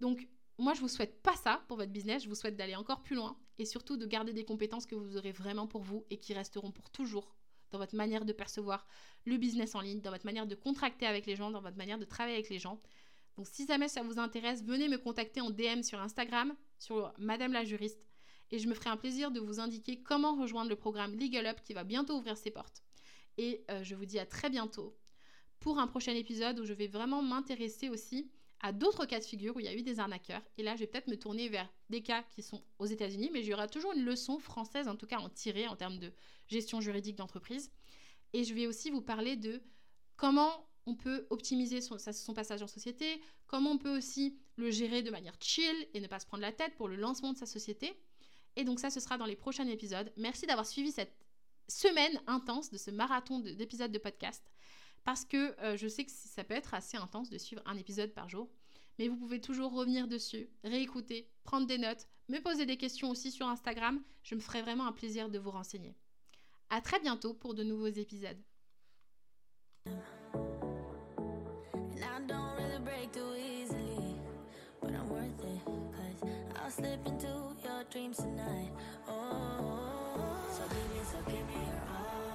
Donc, 0.00 0.28
moi, 0.58 0.74
je 0.74 0.80
vous 0.80 0.88
souhaite 0.88 1.22
pas 1.22 1.36
ça 1.36 1.64
pour 1.68 1.76
votre 1.76 1.92
business. 1.92 2.22
Je 2.22 2.28
vous 2.28 2.34
souhaite 2.34 2.56
d'aller 2.56 2.76
encore 2.76 3.02
plus 3.02 3.16
loin 3.16 3.38
et 3.58 3.64
surtout 3.64 3.96
de 3.96 4.06
garder 4.06 4.32
des 4.32 4.44
compétences 4.44 4.86
que 4.86 4.94
vous 4.94 5.16
aurez 5.16 5.32
vraiment 5.32 5.66
pour 5.66 5.82
vous 5.82 6.04
et 6.10 6.18
qui 6.18 6.34
resteront 6.34 6.70
pour 6.70 6.90
toujours 6.90 7.36
dans 7.72 7.78
votre 7.78 7.96
manière 7.96 8.24
de 8.24 8.32
percevoir 8.32 8.86
le 9.24 9.36
business 9.38 9.74
en 9.74 9.80
ligne, 9.80 10.00
dans 10.00 10.10
votre 10.10 10.24
manière 10.24 10.46
de 10.46 10.54
contracter 10.54 11.06
avec 11.06 11.26
les 11.26 11.36
gens, 11.36 11.50
dans 11.50 11.60
votre 11.60 11.76
manière 11.76 11.98
de 11.98 12.04
travailler 12.04 12.36
avec 12.36 12.48
les 12.48 12.58
gens. 12.58 12.80
Donc, 13.36 13.46
si 13.48 13.66
jamais 13.66 13.88
ça 13.88 14.02
vous 14.02 14.18
intéresse, 14.18 14.62
venez 14.64 14.88
me 14.88 14.98
contacter 14.98 15.40
en 15.40 15.50
DM 15.50 15.82
sur 15.82 16.00
Instagram, 16.00 16.54
sur 16.78 17.12
Madame 17.18 17.52
la 17.52 17.64
juriste, 17.64 18.06
et 18.50 18.58
je 18.58 18.68
me 18.68 18.74
ferai 18.74 18.90
un 18.90 18.96
plaisir 18.96 19.30
de 19.30 19.40
vous 19.40 19.60
indiquer 19.60 20.02
comment 20.02 20.36
rejoindre 20.36 20.70
le 20.70 20.76
programme 20.76 21.18
Legal 21.18 21.46
Up 21.46 21.60
qui 21.64 21.74
va 21.74 21.84
bientôt 21.84 22.16
ouvrir 22.16 22.36
ses 22.36 22.50
portes. 22.50 22.82
Et 23.38 23.64
euh, 23.70 23.82
je 23.82 23.94
vous 23.94 24.06
dis 24.06 24.18
à 24.18 24.26
très 24.26 24.50
bientôt 24.50 24.96
pour 25.60 25.78
un 25.78 25.86
prochain 25.86 26.14
épisode 26.14 26.58
où 26.60 26.64
je 26.64 26.72
vais 26.72 26.86
vraiment 26.86 27.22
m'intéresser 27.22 27.88
aussi 27.88 28.30
à 28.60 28.72
d'autres 28.72 29.04
cas 29.04 29.18
de 29.18 29.24
figure 29.24 29.56
où 29.56 29.60
il 29.60 29.66
y 29.66 29.68
a 29.68 29.74
eu 29.74 29.82
des 29.82 30.00
arnaqueurs. 30.00 30.42
Et 30.56 30.62
là, 30.62 30.74
je 30.74 30.80
vais 30.80 30.86
peut-être 30.86 31.08
me 31.08 31.16
tourner 31.16 31.48
vers 31.48 31.68
des 31.90 32.02
cas 32.02 32.22
qui 32.30 32.42
sont 32.42 32.62
aux 32.78 32.86
États-Unis, 32.86 33.30
mais 33.32 33.42
j'aurai 33.42 33.68
toujours 33.68 33.92
une 33.92 34.04
leçon 34.04 34.38
française, 34.38 34.88
en 34.88 34.96
tout 34.96 35.06
cas 35.06 35.18
en 35.18 35.28
tirer 35.28 35.68
en 35.68 35.76
termes 35.76 35.98
de 35.98 36.12
gestion 36.48 36.80
juridique 36.80 37.16
d'entreprise. 37.16 37.70
Et 38.32 38.44
je 38.44 38.54
vais 38.54 38.66
aussi 38.66 38.90
vous 38.90 39.02
parler 39.02 39.36
de 39.36 39.60
comment 40.16 40.66
on 40.86 40.94
peut 40.94 41.26
optimiser 41.30 41.80
son, 41.80 42.34
passage 42.34 42.62
en 42.62 42.66
société, 42.66 43.20
comment 43.46 43.72
on 43.72 43.78
peut 43.78 43.96
aussi 43.96 44.38
le 44.56 44.70
gérer 44.70 45.02
de 45.02 45.10
manière 45.10 45.36
chill 45.40 45.88
et 45.94 46.00
ne 46.00 46.06
pas 46.06 46.20
se 46.20 46.26
prendre 46.26 46.42
la 46.42 46.52
tête 46.52 46.74
pour 46.76 46.88
le 46.88 46.96
lancement 46.96 47.32
de 47.32 47.38
sa 47.38 47.46
société. 47.46 47.92
Et 48.56 48.64
donc 48.64 48.80
ça, 48.80 48.90
ce 48.90 49.00
sera 49.00 49.18
dans 49.18 49.26
les 49.26 49.36
prochains 49.36 49.66
épisodes. 49.68 50.12
Merci 50.16 50.46
d'avoir 50.46 50.66
suivi 50.66 50.90
cette 50.90 51.14
semaine 51.68 52.20
intense 52.26 52.70
de 52.70 52.78
ce 52.78 52.90
marathon 52.90 53.40
d'épisodes 53.40 53.92
de 53.92 53.98
podcast 53.98 54.50
parce 55.06 55.24
que 55.24 55.58
euh, 55.62 55.76
je 55.76 55.86
sais 55.86 56.04
que 56.04 56.10
ça 56.10 56.44
peut 56.44 56.54
être 56.54 56.74
assez 56.74 56.96
intense 56.96 57.30
de 57.30 57.38
suivre 57.38 57.62
un 57.64 57.76
épisode 57.76 58.12
par 58.12 58.28
jour. 58.28 58.50
Mais 58.98 59.08
vous 59.08 59.16
pouvez 59.16 59.40
toujours 59.40 59.72
revenir 59.72 60.08
dessus, 60.08 60.48
réécouter, 60.64 61.30
prendre 61.44 61.66
des 61.66 61.78
notes, 61.78 62.08
me 62.28 62.40
poser 62.40 62.66
des 62.66 62.76
questions 62.76 63.10
aussi 63.10 63.30
sur 63.30 63.46
Instagram. 63.46 64.02
Je 64.24 64.34
me 64.34 64.40
ferai 64.40 64.62
vraiment 64.62 64.86
un 64.86 64.92
plaisir 64.92 65.28
de 65.28 65.38
vous 65.38 65.50
renseigner. 65.52 65.94
À 66.70 66.80
très 66.80 66.98
bientôt 66.98 67.34
pour 67.34 67.54
de 67.54 67.62
nouveaux 67.62 67.86
épisodes. 67.86 68.42
Dreams 77.96 78.18
tonight 78.18 78.68